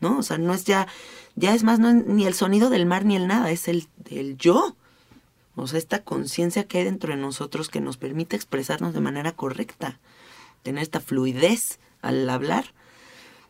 [0.00, 0.18] ¿No?
[0.18, 0.86] O sea, no es ya,
[1.34, 3.88] ya es más, no es ni el sonido del mar ni el nada, es el,
[4.08, 4.76] el yo.
[5.58, 9.32] O sea, esta conciencia que hay dentro de nosotros que nos permite expresarnos de manera
[9.32, 9.98] correcta,
[10.62, 12.66] tener esta fluidez al hablar.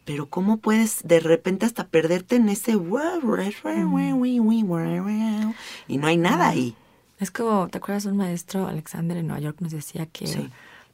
[0.04, 2.72] Pero ¿cómo puedes de repente hasta perderte en ese...
[5.86, 6.74] Y no hay nada ahí.
[7.20, 10.50] Es como, ¿te acuerdas un maestro, Alexander, en Nueva York, nos decía que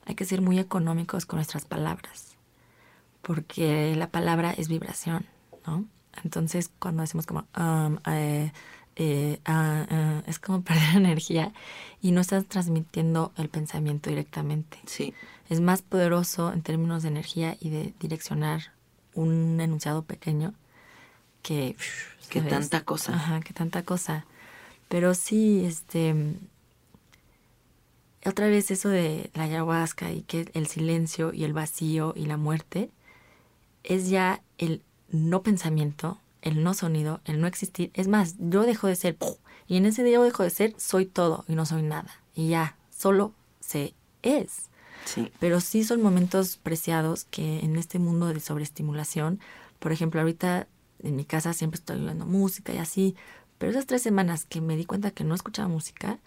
[0.07, 2.37] hay que ser muy económicos con nuestras palabras?
[3.23, 5.27] Porque la palabra es vibración,
[5.65, 5.85] ¿no?
[6.25, 8.53] Entonces, cuando decimos como, um, eh,
[8.97, 11.53] eh, ah, ah, es como perder energía
[12.01, 14.79] y no estás transmitiendo el pensamiento directamente.
[14.87, 15.15] Sí.
[15.49, 18.73] Es más poderoso en términos de energía y de direccionar
[19.15, 20.55] un enunciado pequeño
[21.43, 21.77] que...
[22.31, 23.15] Que tanta cosa.
[23.15, 24.25] Ajá, que tanta cosa.
[24.89, 26.15] Pero sí, este...
[28.25, 32.39] Otra vez eso de la ayahuasca y que el silencio y el vacío y la
[32.39, 32.91] muerte
[33.85, 37.91] es ya el no pensamiento el no sonido, el no existir.
[37.95, 39.17] Es más, yo dejo de ser,
[39.67, 42.21] y en ese día yo dejo de ser, soy todo y no soy nada.
[42.35, 44.69] Y ya, solo se es.
[45.07, 45.33] Sí.
[45.41, 49.41] Pero sí son momentos preciados que en este mundo de sobreestimulación,
[49.79, 50.69] por ejemplo, ahorita
[51.03, 53.17] en mi casa siempre estoy oyendo música y así,
[53.59, 56.19] pero esas tres semanas que me di cuenta que no escuchaba música,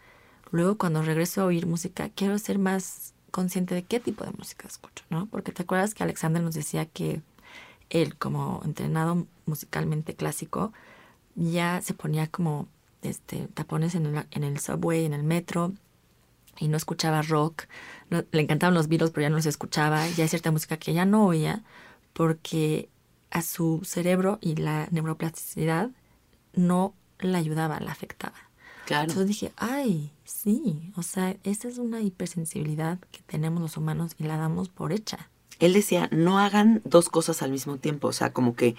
[0.52, 4.68] luego cuando regreso a oír música, quiero ser más consciente de qué tipo de música
[4.68, 5.28] escucho, ¿no?
[5.28, 7.22] Porque te acuerdas que Alexander nos decía que
[7.90, 10.74] él como entrenado musicalmente clásico
[11.36, 12.68] ya se ponía como
[13.02, 15.74] este tapones en el, en el subway, en el metro
[16.60, 17.66] y no escuchaba rock.
[18.10, 20.08] le encantaban los Beatles, pero ya no los escuchaba.
[20.10, 21.64] Ya hay cierta música que ya no oía
[22.14, 22.90] porque
[23.30, 25.92] a su cerebro y la neuroplasticidad
[26.54, 28.36] no la ayudaba, la afectaba.
[28.88, 29.04] Claro.
[29.04, 34.24] Entonces dije, ay, sí, o sea, esa es una hipersensibilidad que tenemos los humanos y
[34.24, 35.30] la damos por hecha
[35.60, 38.76] él decía, no hagan dos cosas al mismo tiempo, o sea, como que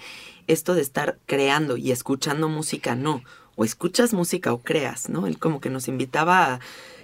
[0.47, 3.21] esto de estar creando y escuchando música, no,
[3.55, 5.27] o escuchas música o creas, ¿no?
[5.27, 6.59] Él como que nos invitaba a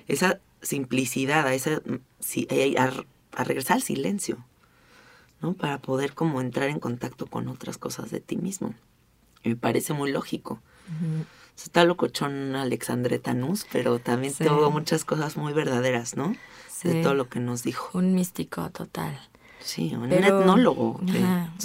[0.07, 1.81] esa simplicidad, a, esa,
[2.49, 4.37] eh, a, regresar al silencio,
[5.41, 5.53] ¿no?
[5.53, 8.73] Para poder como entrar en contacto con otras cosas de ti mismo.
[9.43, 10.61] Y me parece muy lógico.
[11.57, 16.35] Está locochón Alexandre Tanús, pero también tuvo muchas cosas muy verdaderas, ¿no?
[16.83, 17.97] De todo lo que nos dijo.
[17.97, 19.19] Un místico total.
[19.65, 21.01] Sí, un etnólogo.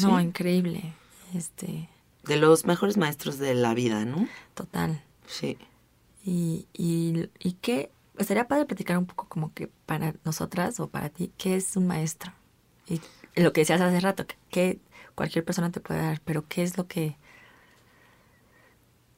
[0.01, 0.95] No, increíble.
[1.35, 1.89] Este.
[2.25, 4.27] De los mejores maestros de la vida, ¿no?
[4.55, 5.03] Total.
[5.27, 5.59] Sí.
[6.25, 11.11] Y, y, y qué, sería padre platicar un poco como que para nosotras o para
[11.11, 12.33] ti, ¿qué es un maestro?
[12.89, 13.01] Y
[13.37, 14.81] lo que decías hace rato, que
[15.15, 17.19] cualquier persona te puede dar, pero ¿qué es lo que...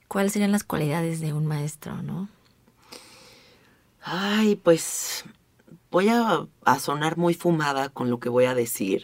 [0.08, 2.28] ¿Cuáles serían las cualidades de un maestro, no?
[4.02, 5.24] Ay, pues
[5.92, 6.48] voy a,
[6.80, 9.02] sonar muy fumada con lo que voy a decir.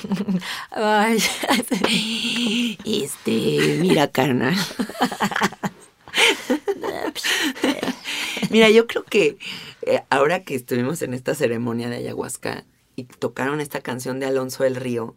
[0.70, 1.16] Ay,
[2.84, 4.54] este, mira, carnal.
[8.50, 9.38] mira, yo creo que
[9.82, 12.66] eh, ahora que estuvimos en esta ceremonia de ayahuasca
[12.96, 15.16] y tocaron esta canción de Alonso del Río,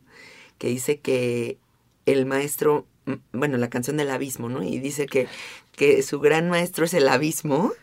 [0.58, 1.58] que dice que
[2.06, 2.88] el maestro,
[3.34, 4.64] bueno, la canción del abismo, ¿no?
[4.64, 5.28] Y dice que,
[5.74, 7.74] que su gran maestro es el abismo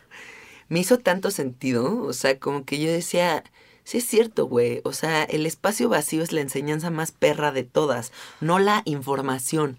[0.71, 3.45] me hizo tanto sentido, o sea, como que yo decía,
[3.85, 7.65] sí es cierto, güey, o sea, el espacio vacío es la enseñanza más perra de
[7.65, 9.79] todas, no la información.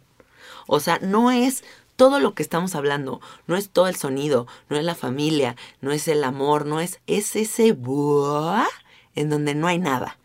[0.67, 1.63] O sea, no es
[1.95, 5.93] todo lo que estamos hablando, no es todo el sonido, no es la familia, no
[5.93, 8.67] es el amor, no es, es ese buah
[9.15, 10.17] en donde no hay nada.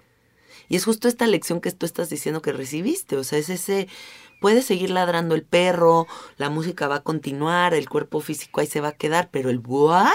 [0.69, 3.87] Y es justo esta lección que tú estás diciendo que recibiste, o sea, es ese
[4.41, 6.07] Puede seguir ladrando el perro,
[6.37, 9.59] la música va a continuar, el cuerpo físico ahí se va a quedar, pero el
[9.59, 10.13] buah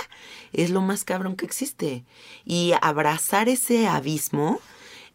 [0.53, 2.03] es lo más cabrón que existe.
[2.45, 4.59] Y abrazar ese abismo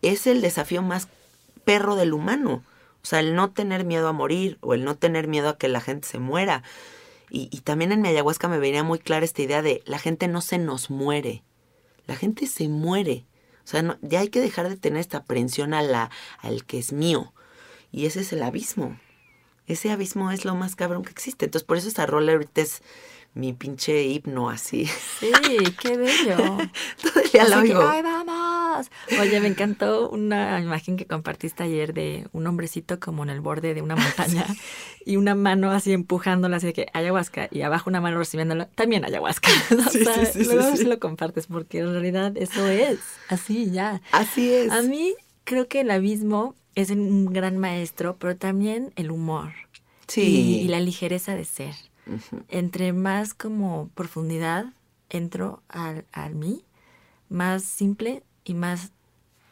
[0.02, 1.09] es el desafío más
[1.64, 2.64] perro del humano.
[3.02, 5.68] O sea, el no tener miedo a morir o el no tener miedo a que
[5.68, 6.64] la gente se muera.
[7.30, 10.40] Y, también en mi ayahuasca me venía muy clara esta idea de la gente no
[10.40, 11.42] se nos muere,
[12.07, 13.26] la gente se muere.
[13.64, 16.92] O sea, no, ya hay que dejar de tener esta aprensión a al que es
[16.92, 17.32] mío.
[17.97, 18.99] Y ese es el abismo.
[19.66, 21.47] Ese abismo es lo más cabrón que existe.
[21.47, 22.82] Entonces, por eso esta rola ahorita es
[23.32, 24.84] mi pinche himno así.
[25.18, 25.32] Sí,
[25.80, 26.36] qué bello.
[26.36, 27.88] Todo el día lo que, oigo.
[27.88, 28.90] ¡ay, vamos!
[29.18, 33.72] Oye, me encantó una imagen que compartiste ayer de un hombrecito como en el borde
[33.72, 34.47] de una montaña
[35.07, 39.07] y una mano así empujándola, así de que ayahuasca y abajo una mano recibiéndolo, también
[39.07, 39.49] ayahuasca.
[39.86, 42.99] O Sí, sea, sí, luego lo compartes porque en realidad eso es,
[43.30, 44.03] así ya.
[44.12, 44.70] Así es.
[44.70, 49.53] A mí creo que el abismo es un gran maestro, pero también el humor
[50.07, 50.22] sí.
[50.22, 51.74] y, y la ligereza de ser.
[52.49, 54.66] Entre más como profundidad
[55.11, 56.62] entro al, al mí,
[57.29, 58.93] más simple y más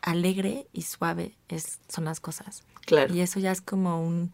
[0.03, 2.63] alegre y suave es, son las cosas.
[2.87, 3.13] Claro.
[3.13, 4.33] Y eso ya es como un,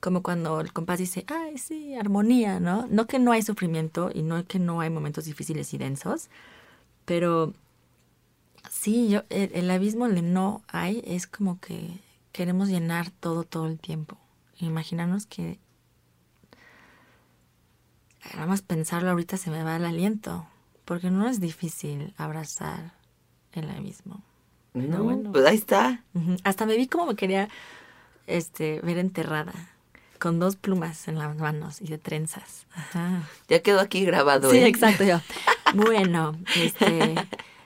[0.00, 2.86] como cuando el compás dice, ay, sí, armonía, ¿no?
[2.90, 6.28] No que no hay sufrimiento y no que no hay momentos difíciles y densos,
[7.04, 7.54] pero
[8.68, 12.00] sí, yo, el, el abismo donde no hay es como que
[12.36, 14.18] queremos llenar todo, todo el tiempo.
[14.58, 15.58] Imaginarnos que
[18.34, 20.46] nada más pensarlo ahorita se me va el aliento,
[20.84, 22.92] porque no es difícil abrazar
[23.52, 24.22] el abismo.
[24.74, 25.32] No, bueno.
[25.32, 26.04] pues ahí está.
[26.44, 27.48] Hasta me vi como me quería
[28.26, 29.54] este, ver enterrada,
[30.18, 32.66] con dos plumas en las manos y de trenzas.
[32.74, 33.22] Ajá.
[33.48, 34.50] Ya quedó aquí grabado.
[34.50, 34.66] Sí, ¿eh?
[34.66, 35.20] exacto, yo.
[35.74, 37.14] Bueno, este...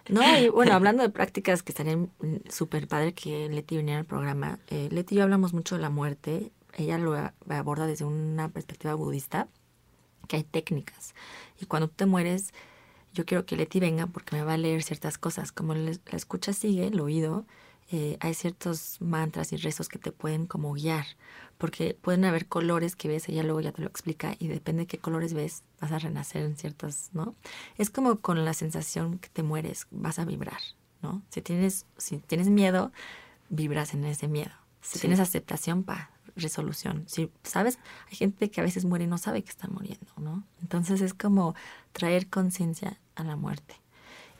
[0.08, 4.06] No, y bueno, hablando de prácticas que estarían mm, súper padre que Leti viniera al
[4.06, 4.58] programa.
[4.68, 6.52] Eh, Leti y yo hablamos mucho de la muerte.
[6.74, 7.14] Ella lo
[7.48, 9.48] aborda desde una perspectiva budista,
[10.28, 11.14] que hay técnicas.
[11.60, 12.52] Y cuando tú te mueres,
[13.12, 15.52] yo quiero que Leti venga porque me va a leer ciertas cosas.
[15.52, 17.44] Como la escucha sigue, el oído,
[17.90, 21.06] eh, hay ciertos mantras y rezos que te pueden como guiar.
[21.60, 24.86] Porque pueden haber colores que ves, ella luego ya te lo explica, y depende de
[24.86, 27.34] qué colores ves, vas a renacer en ciertas, ¿no?
[27.76, 30.60] Es como con la sensación que te mueres, vas a vibrar,
[31.02, 31.20] ¿no?
[31.28, 32.92] Si tienes, si tienes miedo,
[33.50, 34.52] vibras en ese miedo.
[34.80, 35.00] Si Sí.
[35.00, 37.04] tienes aceptación, pa, resolución.
[37.06, 40.42] Si sabes, hay gente que a veces muere y no sabe que está muriendo, ¿no?
[40.62, 41.54] Entonces es como
[41.92, 43.74] traer conciencia a la muerte.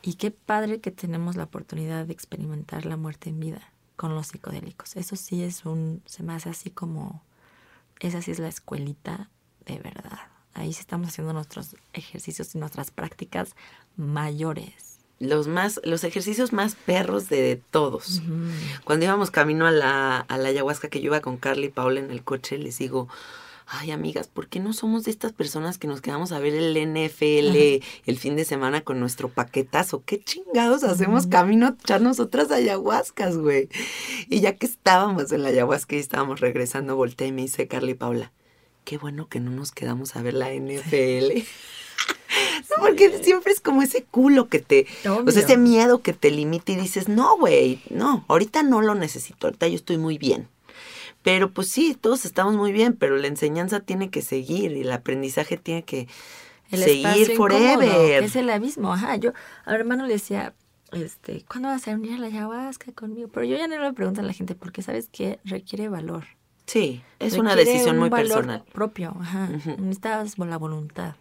[0.01, 3.70] Y qué padre que tenemos la oportunidad de experimentar la muerte en vida
[4.01, 4.95] con los psicodélicos.
[4.95, 7.23] Eso sí es un, se me hace así como,
[7.99, 9.29] esa sí es la escuelita
[9.67, 10.17] de verdad.
[10.55, 13.55] Ahí sí estamos haciendo nuestros ejercicios y nuestras prácticas
[13.97, 14.97] mayores.
[15.19, 18.23] Los más, los ejercicios más perros de todos.
[18.85, 21.99] Cuando íbamos camino a la, a la ayahuasca que yo iba con Carly y Paula
[21.99, 23.07] en el coche, les digo,
[23.67, 26.73] ay amigas, ¿por qué no somos de estas personas que nos quedamos a ver el
[26.75, 30.03] NFL el fin de semana con nuestro paquetazo?
[30.05, 33.69] ¿Qué chingados hacemos camino a echarnos otras ayahuascas, güey?
[34.29, 37.91] Y ya que estábamos en la ayahuasca y estábamos regresando, volteé y me dice Carly
[37.91, 38.31] y Paula,
[38.83, 41.43] qué bueno que no nos quedamos a ver la NFL.
[42.69, 46.31] No, porque siempre es como ese culo que te, o sea, ese miedo que te
[46.31, 50.47] limita y dices, no, güey, no, ahorita no lo necesito, ahorita yo estoy muy bien.
[51.23, 54.91] Pero pues sí, todos estamos muy bien, pero la enseñanza tiene que seguir y el
[54.91, 56.07] aprendizaje tiene que
[56.71, 58.23] el seguir incómodo, forever.
[58.23, 59.15] es el abismo, ajá.
[59.17, 59.33] Yo
[59.65, 60.53] a mi hermano le decía,
[60.91, 63.29] este, ¿cuándo vas a venir a la ayahuasca conmigo?
[63.31, 66.25] Pero yo ya no le pregunto a la gente porque sabes que requiere valor.
[66.65, 68.63] Sí, es una decisión un muy valor personal.
[68.71, 69.49] propio, ajá.
[69.53, 69.69] Ujú.
[69.81, 71.15] Necesitas la voluntad.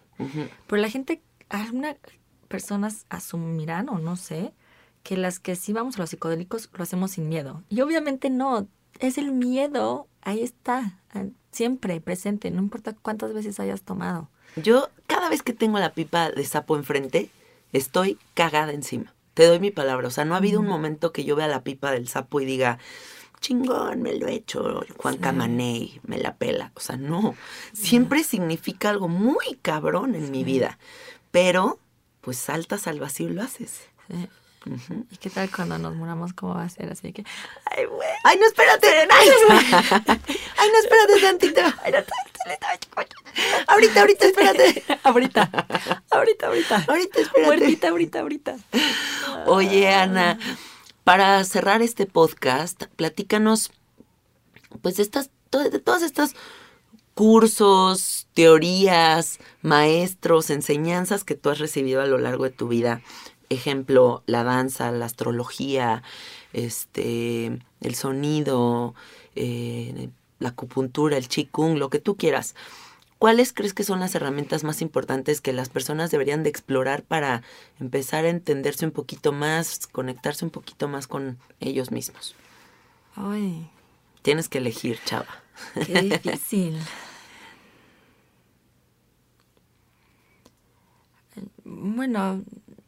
[0.66, 1.96] Pero la gente, algunas
[2.46, 4.52] personas asumirán o no sé
[5.02, 7.62] que las que sí vamos a los psicodélicos lo hacemos sin miedo.
[7.70, 10.98] Y obviamente no, es el miedo, ahí está,
[11.52, 14.28] siempre presente, no importa cuántas veces hayas tomado.
[14.56, 17.30] Yo, cada vez que tengo la pipa de sapo enfrente,
[17.72, 19.14] estoy cagada encima.
[19.34, 20.08] Te doy mi palabra.
[20.08, 22.44] O sea, no ha habido un momento que yo vea la pipa del sapo y
[22.44, 22.78] diga,
[23.40, 25.20] chingón, me lo he hecho, Juan Sí.
[25.20, 26.72] Camaney, me la pela.
[26.74, 27.34] O sea, no.
[27.72, 30.78] Siempre significa algo muy cabrón en mi vida.
[31.30, 31.78] Pero,
[32.20, 33.82] pues saltas al vacío y lo haces.
[34.66, 36.34] ¿Y qué tal cuando nos muramos?
[36.34, 36.92] ¿Cómo va a ser?
[36.92, 37.24] Así que,
[37.64, 38.08] ay, güey.
[38.24, 38.88] ¡Ay, no, espérate!
[38.88, 39.08] ¡Ay,
[40.58, 41.60] Ay, no, espérate tantito!
[43.66, 44.84] Ahorita, ahorita, espérate.
[45.04, 45.50] ahorita,
[46.10, 46.84] ahorita, ahorita.
[46.88, 47.46] Ahorita, espérate.
[47.46, 48.56] Muertita, ahorita, ahorita.
[49.46, 50.38] Oye, Ana,
[51.04, 53.70] para cerrar este podcast, platícanos,
[54.82, 56.34] pues, de estas, de todas estas
[57.14, 63.02] cursos, teorías, maestros, enseñanzas que tú has recibido a lo largo de tu vida.
[63.50, 66.02] Ejemplo, la danza, la astrología,
[66.52, 68.94] este, el sonido,
[69.34, 72.54] eh, la acupuntura, el qigong, lo que tú quieras.
[73.18, 77.42] ¿Cuáles crees que son las herramientas más importantes que las personas deberían de explorar para
[77.78, 82.34] empezar a entenderse un poquito más, conectarse un poquito más con ellos mismos?
[83.16, 83.68] Ay,
[84.22, 85.26] Tienes que elegir, chava.
[85.86, 86.78] Qué difícil.
[91.64, 92.42] Bueno,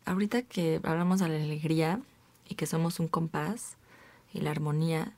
[0.05, 2.01] ahorita que hablamos de la alegría
[2.49, 3.77] y que somos un compás
[4.33, 5.15] y la armonía,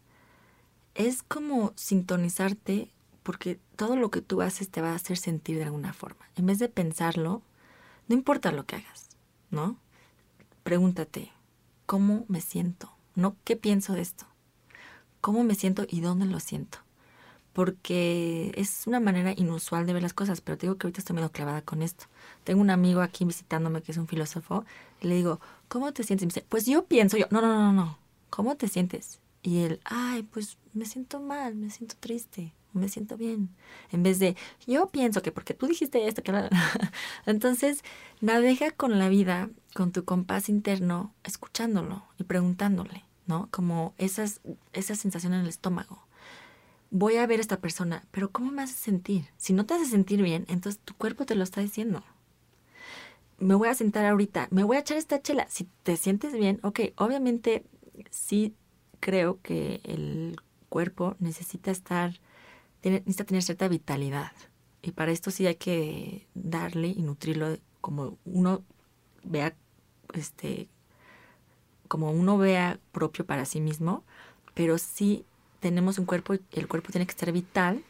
[0.94, 2.90] es como sintonizarte
[3.22, 6.28] porque todo lo que tú haces te va a hacer sentir de alguna forma.
[6.36, 7.42] En vez de pensarlo,
[8.08, 9.08] no importa lo que hagas,
[9.50, 9.76] ¿no?
[10.62, 11.32] Pregúntate,
[11.86, 12.92] ¿cómo me siento?
[13.14, 14.26] No, ¿qué pienso de esto?
[15.20, 16.78] ¿Cómo me siento y dónde lo siento?
[17.54, 21.16] Porque es una manera inusual de ver las cosas, pero te digo que ahorita estoy
[21.16, 22.06] medio clavada con esto.
[22.44, 24.66] Tengo un amigo aquí visitándome que es un filósofo
[25.00, 26.24] y le digo, ¿cómo te sientes?
[26.24, 27.98] Y me dice, pues yo pienso, yo, no, no, no, no,
[28.28, 29.20] ¿cómo te sientes?
[29.42, 33.50] Y él, ay, pues me siento mal, me siento triste, me siento bien.
[33.92, 34.36] En vez de,
[34.66, 36.32] yo pienso que porque tú dijiste esto, que
[37.26, 37.84] Entonces,
[38.20, 43.48] navega con la vida, con tu compás interno, escuchándolo y preguntándole, ¿no?
[43.50, 44.40] Como esas,
[44.72, 46.02] esa sensación en el estómago.
[46.96, 49.24] Voy a ver a esta persona, pero ¿cómo me hace sentir?
[49.36, 52.04] Si no te hace sentir bien, entonces tu cuerpo te lo está diciendo.
[53.38, 55.44] Me voy a sentar ahorita, me voy a echar esta chela.
[55.50, 57.64] Si te sientes bien, ok, obviamente
[58.10, 58.54] sí
[59.00, 60.36] creo que el
[60.68, 62.20] cuerpo necesita estar
[62.84, 64.30] necesita tener cierta vitalidad.
[64.80, 68.62] Y para esto sí hay que darle y nutrirlo como uno
[69.24, 69.56] vea,
[70.12, 70.68] este,
[71.88, 74.04] como uno vea propio para sí mismo,
[74.54, 75.26] pero sí
[75.64, 77.82] tenemos un cuerpo y el cuerpo tiene que estar vital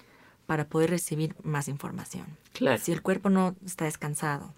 [0.47, 2.25] para poder recibir más información.
[2.53, 2.81] Claro.
[2.81, 4.55] Si el cuerpo no está descansado,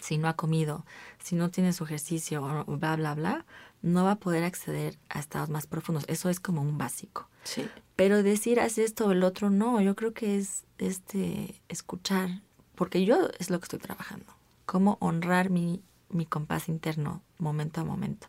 [0.00, 0.86] si no ha comido,
[1.22, 3.44] si no tiene su ejercicio, bla, bla, bla,
[3.82, 6.06] no va a poder acceder a estados más profundos.
[6.08, 7.28] Eso es como un básico.
[7.44, 7.68] Sí.
[7.96, 12.40] Pero decir, haz esto o el otro, no, yo creo que es este escuchar,
[12.76, 14.32] porque yo es lo que estoy trabajando,
[14.64, 18.28] cómo honrar mi, mi compás interno momento a momento,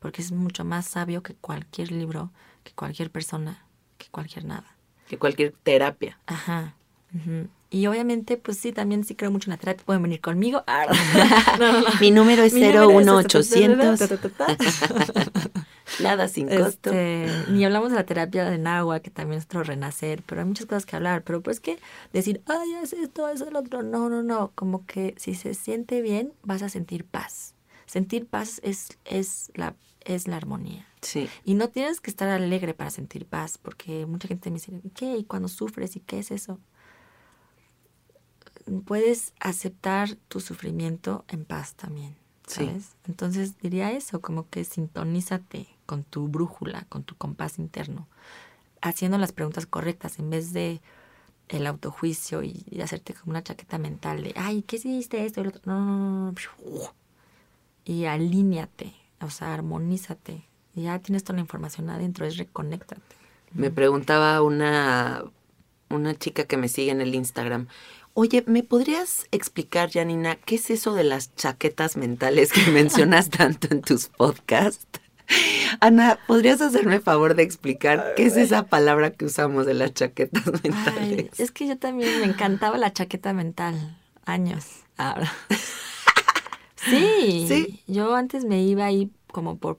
[0.00, 2.32] porque es mucho más sabio que cualquier libro,
[2.64, 3.64] que cualquier persona,
[3.98, 4.76] que cualquier nada.
[5.08, 6.18] Que cualquier terapia.
[6.26, 6.74] Ajá.
[7.70, 9.84] Y obviamente, pues sí, también sí creo mucho en la terapia.
[9.84, 10.64] Pueden venir conmigo.
[10.66, 10.86] Ah,
[12.00, 14.00] Mi número es 01800.
[16.00, 16.90] Nada sin costo.
[16.90, 20.46] Este, ni hablamos de la terapia de Nahua, que también es otro renacer, pero hay
[20.46, 21.22] muchas cosas que hablar.
[21.22, 21.78] Pero pues que
[22.12, 23.82] decir, ay, es esto, es el otro.
[23.82, 24.52] No, no, no.
[24.54, 27.54] Como que si se siente bien, vas a sentir paz.
[27.86, 29.74] Sentir paz es, es, la,
[30.04, 30.86] es la armonía.
[31.02, 31.28] Sí.
[31.44, 35.16] Y no tienes que estar alegre para sentir paz, porque mucha gente me dice, ¿qué?
[35.16, 35.96] ¿Y cuando sufres?
[35.96, 36.58] ¿Y qué es eso?
[38.84, 42.14] puedes aceptar tu sufrimiento en paz también,
[42.46, 42.96] ¿sabes?
[43.06, 48.08] Entonces diría eso, como que sintonízate con tu brújula, con tu compás interno,
[48.80, 50.80] haciendo las preguntas correctas en vez de
[51.48, 55.42] el autojuicio y, hacerte como una chaqueta mental de, ay, ¿qué hiciste esto?
[55.42, 56.34] No, no, no,
[57.84, 60.44] Y alíñate, o sea, armonízate.
[60.74, 63.02] Y ya tienes toda la información adentro, es reconéctate.
[63.52, 65.24] Me preguntaba una,
[65.88, 67.66] una chica que me sigue en el Instagram,
[68.14, 73.68] Oye, ¿me podrías explicar, Janina, qué es eso de las chaquetas mentales que mencionas tanto
[73.70, 75.00] en tus podcasts?
[75.78, 80.44] Ana, ¿podrías hacerme favor de explicar qué es esa palabra que usamos de las chaquetas
[80.64, 81.38] mentales?
[81.38, 84.66] es que yo también me encantaba la chaqueta mental, años.
[84.96, 85.32] Ahora.
[86.84, 89.76] sí, sí, yo antes me iba ahí como por...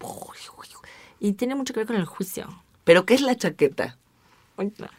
[1.19, 2.47] Y tiene mucho que ver con el juicio.
[2.83, 3.97] ¿Pero qué es la chaqueta?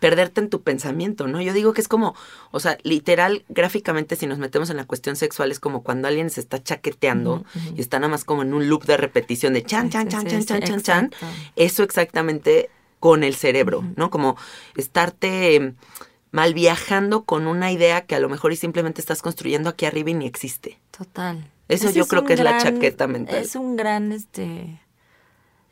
[0.01, 1.41] perderte en tu pensamiento, ¿no?
[1.41, 2.15] Yo digo que es como,
[2.51, 6.31] o sea, literal, gráficamente, si nos metemos en la cuestión sexual, es como cuando alguien
[6.31, 7.45] se está chaqueteando
[7.77, 10.45] y está nada más como en un loop de repetición de chan, chan, chan, chan,
[10.45, 11.11] chan, chan, chan.
[11.57, 14.11] Eso exactamente con el cerebro, ¿no?
[14.11, 14.37] Como
[14.77, 15.75] estarte
[16.31, 20.11] mal viajando con una idea que a lo mejor y simplemente estás construyendo aquí arriba
[20.11, 20.79] y ni existe.
[20.91, 21.51] Total.
[21.69, 23.37] Eso yo creo que es la chaqueta mental.
[23.37, 24.81] Es un gran, este,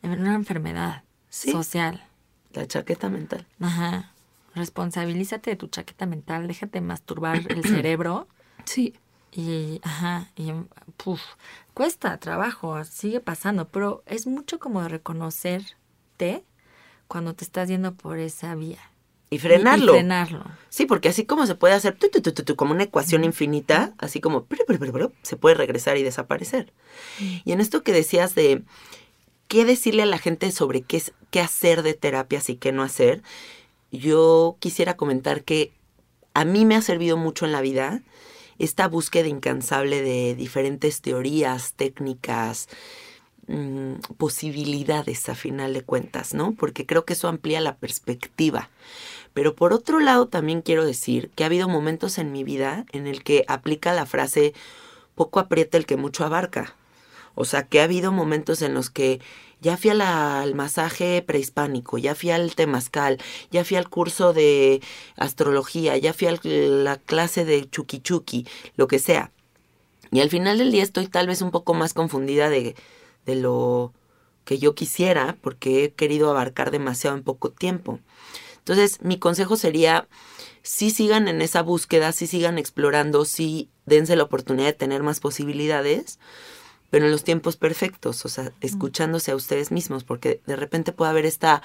[0.03, 2.07] una enfermedad social.
[2.53, 3.47] La chaqueta mental.
[3.61, 4.13] Ajá.
[4.55, 8.29] Responsabilízate de tu chaqueta mental, déjate masturbar el cerebro.
[8.65, 8.95] Sí.
[9.33, 10.53] Y, ajá, y,
[10.97, 11.21] puf,
[11.73, 16.45] cuesta trabajo, sigue pasando, pero es mucho como reconocerte
[17.07, 18.81] cuando te estás yendo por esa vía.
[19.31, 19.93] Y frenarlo.
[19.93, 20.45] Y, frenarlo.
[20.69, 21.97] Sí, porque así como se puede hacer
[22.57, 24.47] como una ecuación infinita, así como
[25.23, 26.73] se puede regresar y desaparecer.
[27.45, 28.63] Y en esto que decías de
[29.49, 33.23] qué decirle a la gente sobre qué, qué hacer de terapias y qué no hacer,
[33.93, 35.73] yo quisiera comentar que
[36.35, 38.03] a mí me ha servido mucho en la vida
[38.61, 42.69] esta búsqueda incansable de diferentes teorías, técnicas,
[43.49, 46.53] mm, posibilidades a final de cuentas, ¿no?
[46.53, 48.69] Porque creo que eso amplía la perspectiva.
[49.35, 53.07] Pero por otro lado también quiero decir que ha habido momentos en mi vida en
[53.07, 54.55] el que aplica la frase
[55.15, 56.77] poco aprieta el que mucho abarca.
[57.35, 59.21] O sea, que ha habido momentos en los que
[59.61, 63.19] ya fui al masaje prehispánico, ya fui al temazcal,
[63.51, 64.81] ya fui al curso de
[65.17, 69.33] astrología, ya fui a la clase de chuki, lo que sea.
[70.11, 72.75] Y al final del día estoy tal vez un poco más confundida de
[73.27, 73.93] lo
[74.45, 78.01] que yo quisiera, porque he querido abarcar demasiado en poco tiempo.
[78.61, 80.09] Entonces, mi consejo sería,
[80.63, 85.21] sí sigan en esa búsqueda, sí sigan explorando, sí dense la oportunidad de tener más
[85.21, 86.19] posibilidades,
[86.91, 91.11] pero en los tiempos perfectos, o sea, escuchándose a ustedes mismos, porque de repente puede
[91.11, 91.63] haber esta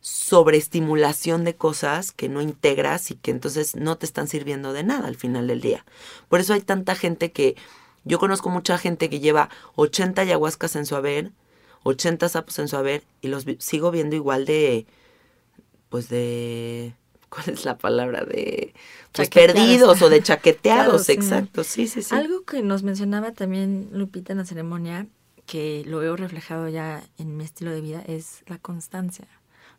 [0.00, 5.08] sobreestimulación de cosas que no integras y que entonces no te están sirviendo de nada
[5.08, 5.84] al final del día.
[6.28, 7.56] Por eso hay tanta gente que,
[8.04, 11.32] yo conozco mucha gente que lleva 80 ayahuascas en su haber,
[11.82, 14.86] 80 sapos en su haber y los sigo viendo igual de,
[15.88, 16.94] pues de
[17.28, 18.24] ¿cuál es la palabra?
[18.24, 18.74] De
[19.12, 22.14] pues, perdidos o de chaqueteados, exacto, sí, sí, sí.
[22.14, 25.06] Algo que nos mencionaba también Lupita en la ceremonia,
[25.46, 29.26] que lo veo reflejado ya en mi estilo de vida, es la constancia.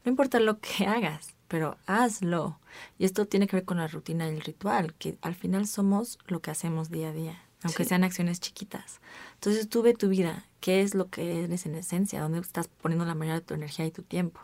[0.03, 2.59] No importa lo que hagas, pero hazlo.
[2.97, 6.19] Y esto tiene que ver con la rutina y el ritual, que al final somos
[6.27, 9.01] lo que hacemos día a día, aunque sean acciones chiquitas.
[9.35, 13.05] Entonces tú ve tu vida, qué es lo que eres en esencia, dónde estás poniendo
[13.05, 14.41] la mayoría de tu energía y tu tiempo.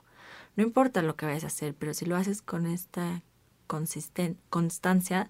[0.56, 3.22] No importa lo que vayas a hacer, pero si lo haces con esta
[4.50, 5.30] constancia,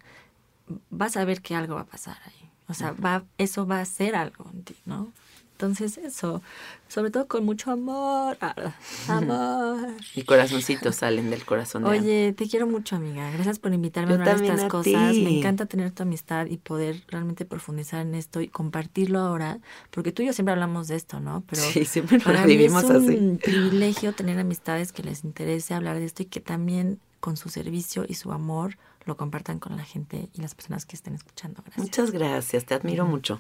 [0.90, 2.50] vas a ver que algo va a pasar ahí.
[2.68, 5.12] O sea, va, eso va a ser algo en ti, ¿no?
[5.56, 6.42] Entonces eso,
[6.90, 8.74] sobre todo con mucho amor, ah,
[9.08, 9.88] amor.
[10.16, 11.86] Y corazoncitos salen del corazón.
[11.86, 13.32] Oye, te quiero mucho, amiga.
[13.32, 15.16] Gracias por invitarme a hablar de estas cosas.
[15.16, 19.60] Me encanta tener tu amistad y poder realmente profundizar en esto y compartirlo ahora,
[19.92, 21.42] porque tú y yo siempre hablamos de esto, ¿no?
[21.50, 26.06] Pero sí, siempre para vivimos es un privilegio tener amistades que les interese hablar de
[26.06, 30.28] esto y que también con su servicio y su amor lo compartan con la gente
[30.34, 31.62] y las personas que estén escuchando.
[31.64, 31.86] Gracias.
[31.86, 33.40] Muchas gracias, te admiro mucho.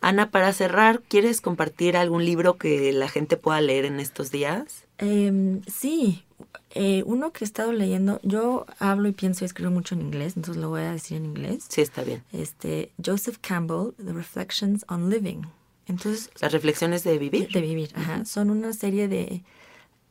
[0.00, 4.86] Ana, para cerrar, ¿quieres compartir algún libro que la gente pueda leer en estos días?
[4.98, 6.24] Em, sí,
[6.70, 10.34] eh, uno que he estado leyendo, yo hablo y pienso y escribo mucho en inglés,
[10.36, 11.66] entonces lo voy a decir en inglés.
[11.68, 12.22] Sí, está bien.
[12.32, 15.42] Este, Joseph Campbell, The Reflections on Living.
[15.86, 17.48] Entonces, Las reflexiones de vivir.
[17.50, 18.24] De vivir, ajá.
[18.24, 19.42] Son una serie de,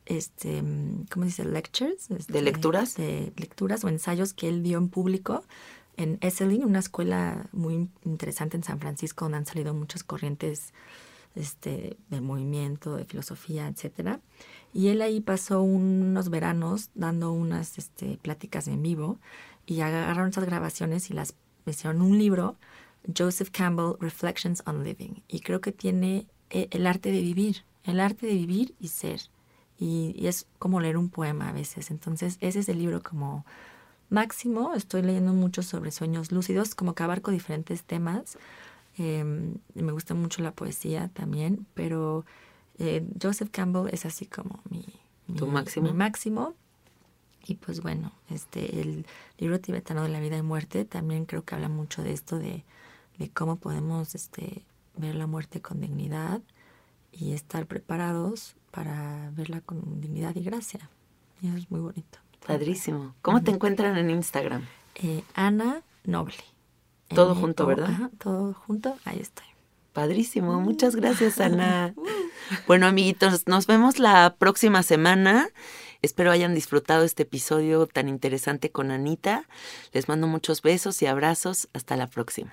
[0.06, 0.62] este,
[1.10, 1.44] ¿cómo dice?
[1.44, 2.10] Lectures.
[2.10, 2.96] Este, ¿De lecturas?
[2.96, 5.44] De lecturas o ensayos que él dio en público
[6.00, 10.72] en Esselin, una escuela muy interesante en San Francisco, donde han salido muchas corrientes
[11.34, 14.20] este, de movimiento, de filosofía, etcétera.
[14.72, 19.18] Y él ahí pasó unos veranos dando unas este, pláticas en vivo
[19.66, 21.34] y agarraron esas grabaciones y las
[21.66, 22.56] hicieron un libro,
[23.16, 25.22] Joseph Campbell, Reflections on Living.
[25.28, 29.20] Y creo que tiene eh, el arte de vivir, el arte de vivir y ser.
[29.78, 31.90] Y, y es como leer un poema a veces.
[31.90, 33.44] Entonces, ese es el libro como
[34.10, 34.74] máximo.
[34.74, 38.36] Estoy leyendo mucho sobre sueños lúcidos, como que abarco diferentes temas.
[38.98, 42.24] Em, me gusta mucho la poesía también, pero
[42.78, 44.84] eh, Joseph Campbell es así como mi,
[45.36, 45.92] ¿Tu máximo?
[45.94, 46.54] máximo.
[47.46, 49.06] Y pues bueno, este, el
[49.38, 52.64] libro tibetano de la vida y muerte también creo que habla mucho de esto, de,
[53.18, 54.64] de cómo podemos este,
[54.96, 56.42] ver la muerte con dignidad
[57.12, 60.90] y estar preparados para verla con dignidad y gracia.
[61.40, 62.18] Y eso es muy bonito.
[62.46, 63.14] Padrísimo.
[63.22, 64.66] ¿Cómo te encuentran en Instagram?
[64.96, 66.36] Eh, Ana Noble.
[67.08, 68.10] Todo junto, ¿verdad?
[68.18, 69.46] todo junto, ahí estoy.
[69.92, 71.94] Padrísimo, muchas gracias Ana.
[72.68, 75.48] bueno amiguitos, nos vemos la próxima semana.
[76.02, 79.44] Espero hayan disfrutado este episodio tan interesante con Anita.
[79.92, 81.68] Les mando muchos besos y abrazos.
[81.74, 82.52] Hasta la próxima.